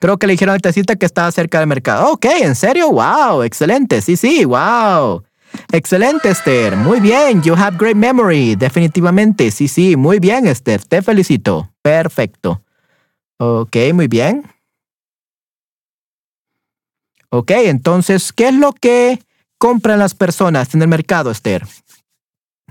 [0.01, 2.13] Creo que le dijeron a Tacita que estaba cerca del mercado.
[2.13, 2.91] Ok, ¿en serio?
[2.91, 4.01] Wow, excelente.
[4.01, 5.25] Sí, sí, wow.
[5.73, 6.77] Excelente, Esther.
[6.77, 7.43] Muy bien.
[7.43, 8.57] You have great memory.
[8.57, 9.51] Definitivamente.
[9.51, 9.97] Sí, sí.
[9.97, 10.83] Muy bien, Esther.
[10.85, 11.71] Te felicito.
[11.83, 12.63] Perfecto.
[13.39, 14.45] Ok, muy bien.
[17.31, 19.21] Ok, entonces, ¿qué es lo que
[19.59, 21.67] compran las personas en el mercado, Esther?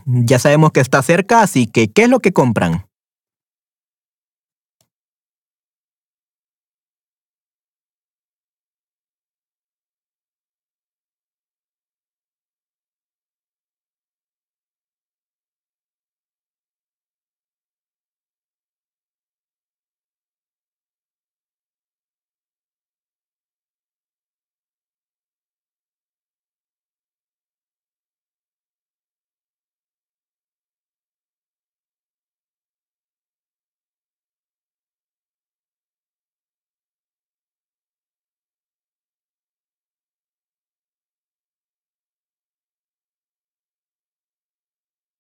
[0.06, 2.87] Ya sabemos que está cerca, así que, ¿qué es lo que compran?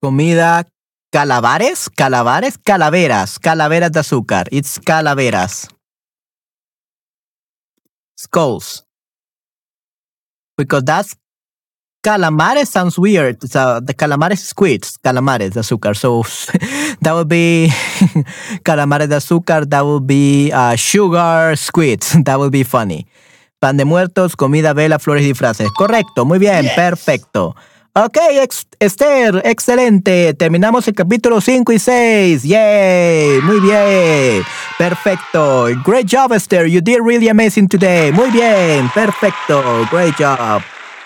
[0.02, 0.68] Comida
[1.12, 4.48] calabares, calabares, calaveras, calaveras de azúcar.
[4.52, 5.68] It's calaveras.
[8.16, 8.86] Skulls.
[10.58, 11.16] Because that's
[12.04, 13.38] calamares sounds weird.
[13.50, 15.96] So the calamares squids, calamares de azúcar.
[15.96, 16.24] So
[17.02, 17.70] that would be
[18.64, 19.68] calamares de azúcar.
[19.68, 22.16] That would be uh, sugar squids.
[22.26, 23.08] That would be funny.
[23.60, 25.70] Pan de muertos, comida, vela, flores y disfraces.
[25.72, 27.56] Correcto, muy bien, perfecto.
[28.06, 28.16] Ok,
[28.80, 30.36] Esther, excelente.
[30.36, 32.44] Terminamos el capítulo 5 y 6.
[32.44, 34.44] Yay, muy bien.
[34.78, 35.66] Perfecto.
[35.84, 36.68] Great job, Esther.
[36.68, 38.12] You did really amazing today.
[38.12, 39.88] Muy bien, perfecto.
[39.92, 40.62] Great job.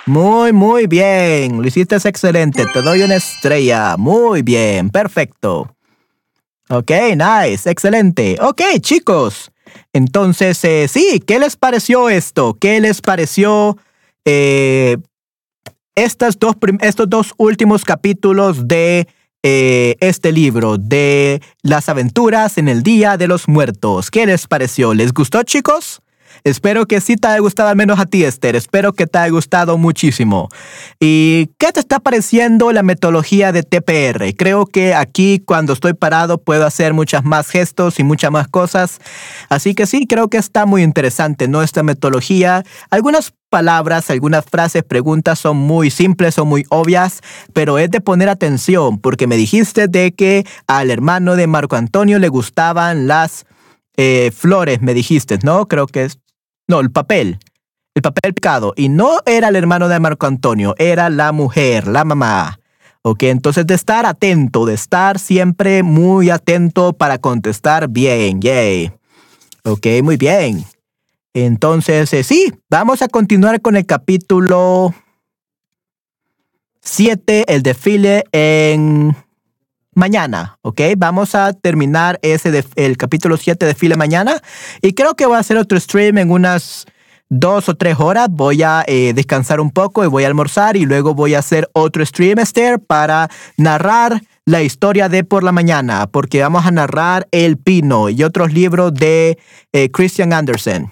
[0.05, 1.61] Muy, muy bien.
[1.61, 2.65] Lo hiciste excelente.
[2.73, 3.95] Te doy una estrella.
[3.95, 5.73] Muy bien, perfecto.
[6.67, 8.35] Ok, nice, excelente.
[8.41, 9.53] Ok, chicos.
[9.93, 12.57] Entonces, eh, sí, ¿qué les pareció esto?
[12.59, 13.77] ¿Qué les pareció
[14.25, 14.97] eh,
[15.95, 19.07] estas dos, estos dos últimos capítulos de
[19.43, 24.11] eh, este libro, de las aventuras en el Día de los Muertos.
[24.11, 24.93] ¿Qué les pareció?
[24.93, 26.01] ¿Les gustó, chicos?
[26.43, 28.55] Espero que sí te haya gustado al menos a ti, Esther.
[28.55, 30.49] Espero que te haya gustado muchísimo.
[30.99, 34.35] ¿Y qué te está pareciendo la metodología de TPR?
[34.35, 38.99] Creo que aquí cuando estoy parado puedo hacer muchas más gestos y muchas más cosas.
[39.49, 41.61] Así que sí, creo que está muy interesante, ¿no?
[41.61, 42.63] Esta metodología.
[42.89, 47.19] Algunas palabras, algunas frases, preguntas son muy simples o muy obvias,
[47.53, 52.17] pero es de poner atención porque me dijiste de que al hermano de Marco Antonio
[52.17, 53.45] le gustaban las
[53.97, 55.67] eh, flores, me dijiste, ¿no?
[55.67, 56.17] Creo que es...
[56.71, 57.37] No, el papel.
[57.95, 58.71] El papel picado.
[58.77, 62.61] Y no era el hermano de Marco Antonio, era la mujer, la mamá.
[63.01, 68.89] Ok, entonces de estar atento, de estar siempre muy atento para contestar bien, yay.
[69.65, 70.63] Ok, muy bien.
[71.33, 74.95] Entonces, eh, sí, vamos a continuar con el capítulo
[76.79, 79.13] 7, el desfile en
[79.93, 80.81] mañana, ¿ok?
[80.97, 84.41] Vamos a terminar ese el capítulo 7 de desfile mañana
[84.81, 86.85] y creo que voy a hacer otro stream en unas
[87.29, 88.27] dos o tres horas.
[88.29, 91.69] Voy a eh, descansar un poco y voy a almorzar y luego voy a hacer
[91.73, 97.27] otro stream, Esther, para narrar la historia de por la mañana, porque vamos a narrar
[97.31, 99.37] El Pino y otros libros de
[99.71, 100.91] eh, Christian Andersen.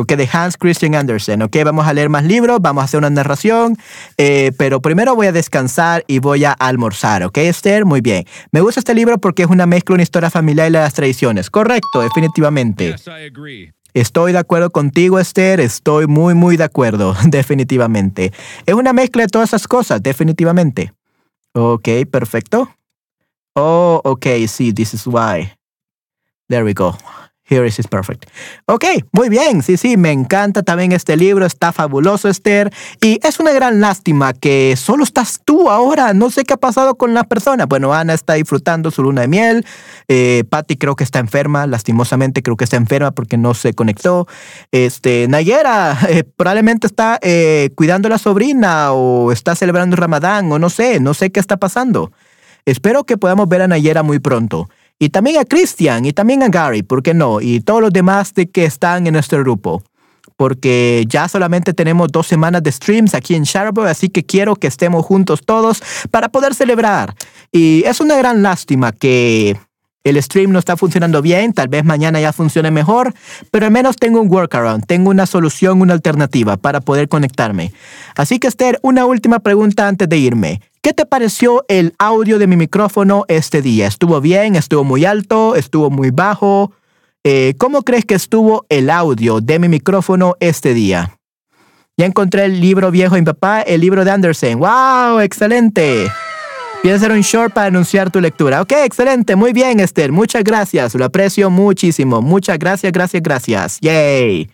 [0.00, 1.42] Ok, de Hans Christian Andersen.
[1.42, 3.76] Ok, vamos a leer más libros, vamos a hacer una narración,
[4.16, 7.22] eh, pero primero voy a descansar y voy a almorzar.
[7.24, 8.24] Ok, Esther, muy bien.
[8.50, 11.50] Me gusta este libro porque es una mezcla, una historia familiar y las tradiciones.
[11.50, 12.92] Correcto, definitivamente.
[12.92, 13.74] Yes, I agree.
[13.92, 15.60] Estoy de acuerdo contigo, Esther.
[15.60, 18.32] Estoy muy, muy de acuerdo, definitivamente.
[18.64, 20.94] Es una mezcla de todas esas cosas, definitivamente.
[21.52, 22.74] Ok, perfecto.
[23.54, 25.52] Oh, ok, sí, this is why.
[26.48, 26.96] There we go.
[27.50, 28.26] Here is perfect.
[28.66, 29.60] Ok, muy bien.
[29.64, 31.44] Sí, sí, me encanta también este libro.
[31.44, 32.72] Está fabuloso, Esther.
[33.02, 36.14] Y es una gran lástima que solo estás tú ahora.
[36.14, 37.66] No sé qué ha pasado con las personas.
[37.66, 39.66] Bueno, Ana está disfrutando su luna de miel.
[40.06, 41.66] Eh, Patty creo que está enferma.
[41.66, 44.28] Lastimosamente creo que está enferma porque no se conectó.
[44.70, 50.60] Este, Nayera eh, probablemente está eh, cuidando a la sobrina o está celebrando Ramadán o
[50.60, 51.00] no sé.
[51.00, 52.12] No sé qué está pasando.
[52.64, 54.68] Espero que podamos ver a Nayera muy pronto.
[55.02, 57.40] Y también a Christian y también a Gary, ¿por qué no?
[57.40, 59.82] Y todos los demás de que están en nuestro grupo.
[60.36, 64.66] Porque ya solamente tenemos dos semanas de streams aquí en Shadowboy, así que quiero que
[64.66, 67.14] estemos juntos todos para poder celebrar.
[67.50, 69.56] Y es una gran lástima que
[70.04, 73.14] el stream no está funcionando bien, tal vez mañana ya funcione mejor,
[73.50, 77.72] pero al menos tengo un workaround, tengo una solución, una alternativa para poder conectarme.
[78.16, 80.60] Así que Esther, una última pregunta antes de irme.
[80.82, 83.86] ¿Qué te pareció el audio de mi micrófono este día?
[83.86, 84.56] ¿Estuvo bien?
[84.56, 85.54] ¿Estuvo muy alto?
[85.54, 86.72] ¿Estuvo muy bajo?
[87.22, 91.18] Eh, ¿Cómo crees que estuvo el audio de mi micrófono este día?
[91.98, 94.58] Ya encontré el libro viejo de mi papá, el libro de Andersen.
[94.58, 95.20] ¡Wow!
[95.20, 96.10] ¡Excelente!
[96.82, 98.62] Voy a hacer un short para anunciar tu lectura.
[98.62, 99.36] Ok, excelente.
[99.36, 100.12] Muy bien, Esther.
[100.12, 100.94] Muchas gracias.
[100.94, 102.22] Lo aprecio muchísimo.
[102.22, 103.78] Muchas gracias, gracias, gracias.
[103.82, 104.48] Yay.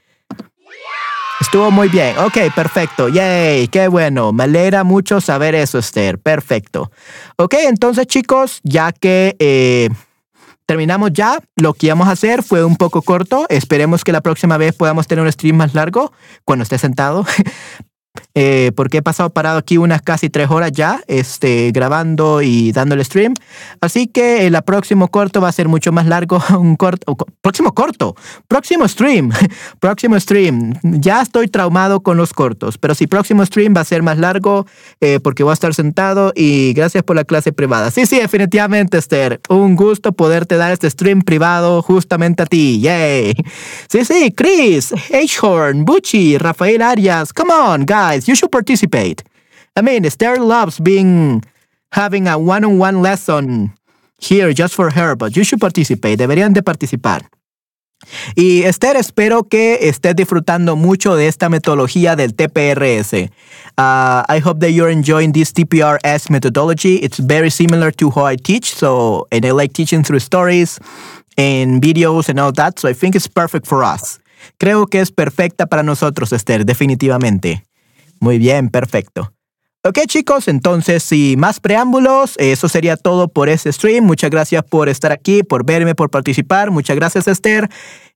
[1.41, 2.17] Estuvo muy bien.
[2.19, 3.09] Ok, perfecto.
[3.09, 4.33] Yay, qué bueno.
[4.33, 6.19] Me alegra mucho saber eso, Esther.
[6.19, 6.91] Perfecto.
[7.37, 9.91] Ok, entonces chicos, ya que eh,
[10.65, 13.45] terminamos ya, lo que íbamos a hacer fue un poco corto.
[13.51, 16.13] Esperemos que la próxima vez podamos tener un stream más largo
[16.45, 17.27] cuando esté sentado.
[18.39, 22.95] Eh, porque he pasado parado aquí unas casi tres horas ya, este, grabando y dando
[22.95, 23.33] el stream.
[23.81, 26.43] Así que el próximo corto va a ser mucho más largo.
[26.59, 28.15] Un corto, próximo corto,
[28.47, 29.31] próximo stream,
[29.81, 30.75] próximo stream.
[30.83, 34.67] Ya estoy traumado con los cortos, pero sí, próximo stream va a ser más largo
[35.01, 37.91] eh, porque voy a estar sentado y gracias por la clase privada.
[37.91, 39.41] Sí, sí, definitivamente, Esther.
[39.49, 42.81] Un gusto poderte dar este stream privado justamente a ti.
[42.81, 43.35] Yay.
[43.89, 47.33] Sí, sí, Chris, H-Horn, Bucci, Rafael Arias.
[47.33, 49.23] Come on, guys, you should participate.
[49.77, 51.43] I mean, Esther loves being
[51.93, 53.73] having a one-on-one lesson
[54.19, 56.19] here just for her, but you should participate.
[56.19, 57.23] Deberían de participar.
[58.35, 63.31] Y Esther, espero que estés disfrutando mucho de esta metodología del TPRS.
[63.79, 66.97] Uh, I hope that you're enjoying this TPRS methodology.
[66.97, 70.79] It's very similar to how I teach, so and I like teaching through stories
[71.39, 74.21] and videos and all that, so I think it's perfect for us.
[74.59, 77.65] Creo que es perfecta para nosotros, Esther, definitivamente.
[78.21, 79.33] Muy bien, perfecto.
[79.85, 84.05] Ok chicos, entonces sin más preámbulos, eso sería todo por este stream.
[84.05, 86.73] Muchas gracias por estar aquí, por verme, por participar.
[86.73, 87.69] Muchas gracias Esther.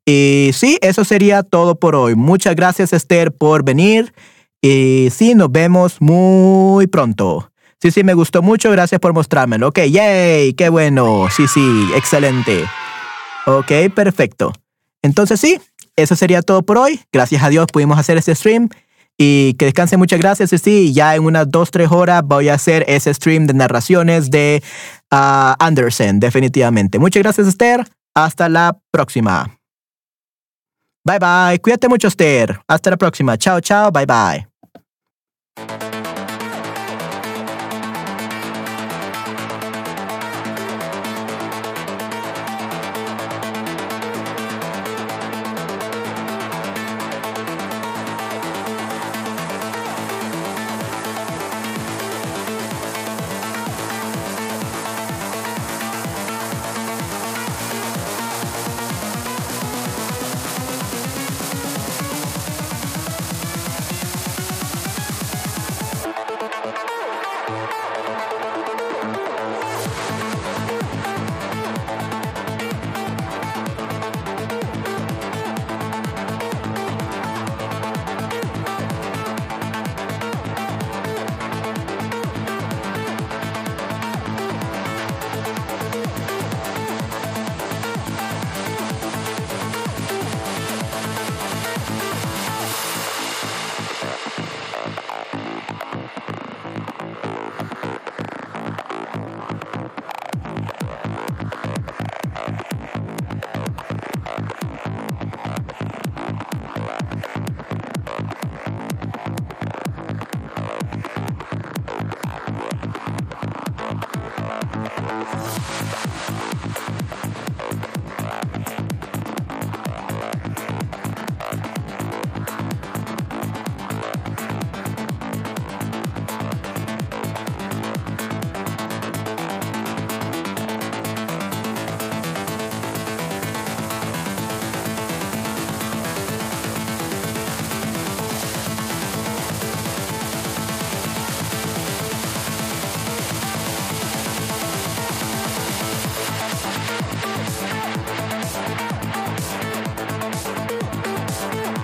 [0.04, 2.16] Y sí, eso sería todo por hoy.
[2.16, 4.12] Muchas gracias Esther por venir.
[4.60, 7.52] Y sí, nos vemos muy pronto.
[7.80, 8.70] Sí, sí, me gustó mucho.
[8.72, 9.68] Gracias por mostrármelo.
[9.68, 11.28] Ok, yay, qué bueno.
[11.30, 12.64] Sí, sí, excelente.
[13.46, 14.52] Ok, perfecto.
[15.02, 15.60] Entonces sí,
[15.94, 17.00] eso sería todo por hoy.
[17.12, 18.68] Gracias a Dios pudimos hacer este stream.
[19.22, 20.50] Y que descanse, muchas gracias.
[20.54, 24.30] Y sí, ya en unas dos, tres horas voy a hacer ese stream de narraciones
[24.30, 24.62] de
[25.10, 26.98] ah, Anderson, definitivamente.
[26.98, 27.86] Muchas gracias, Esther.
[28.14, 29.58] Hasta la próxima.
[31.04, 31.60] Bye bye.
[31.60, 32.62] Cuídate mucho, Esther.
[32.66, 33.36] Hasta la próxima.
[33.36, 33.92] Chao, chao.
[33.92, 35.89] Bye bye.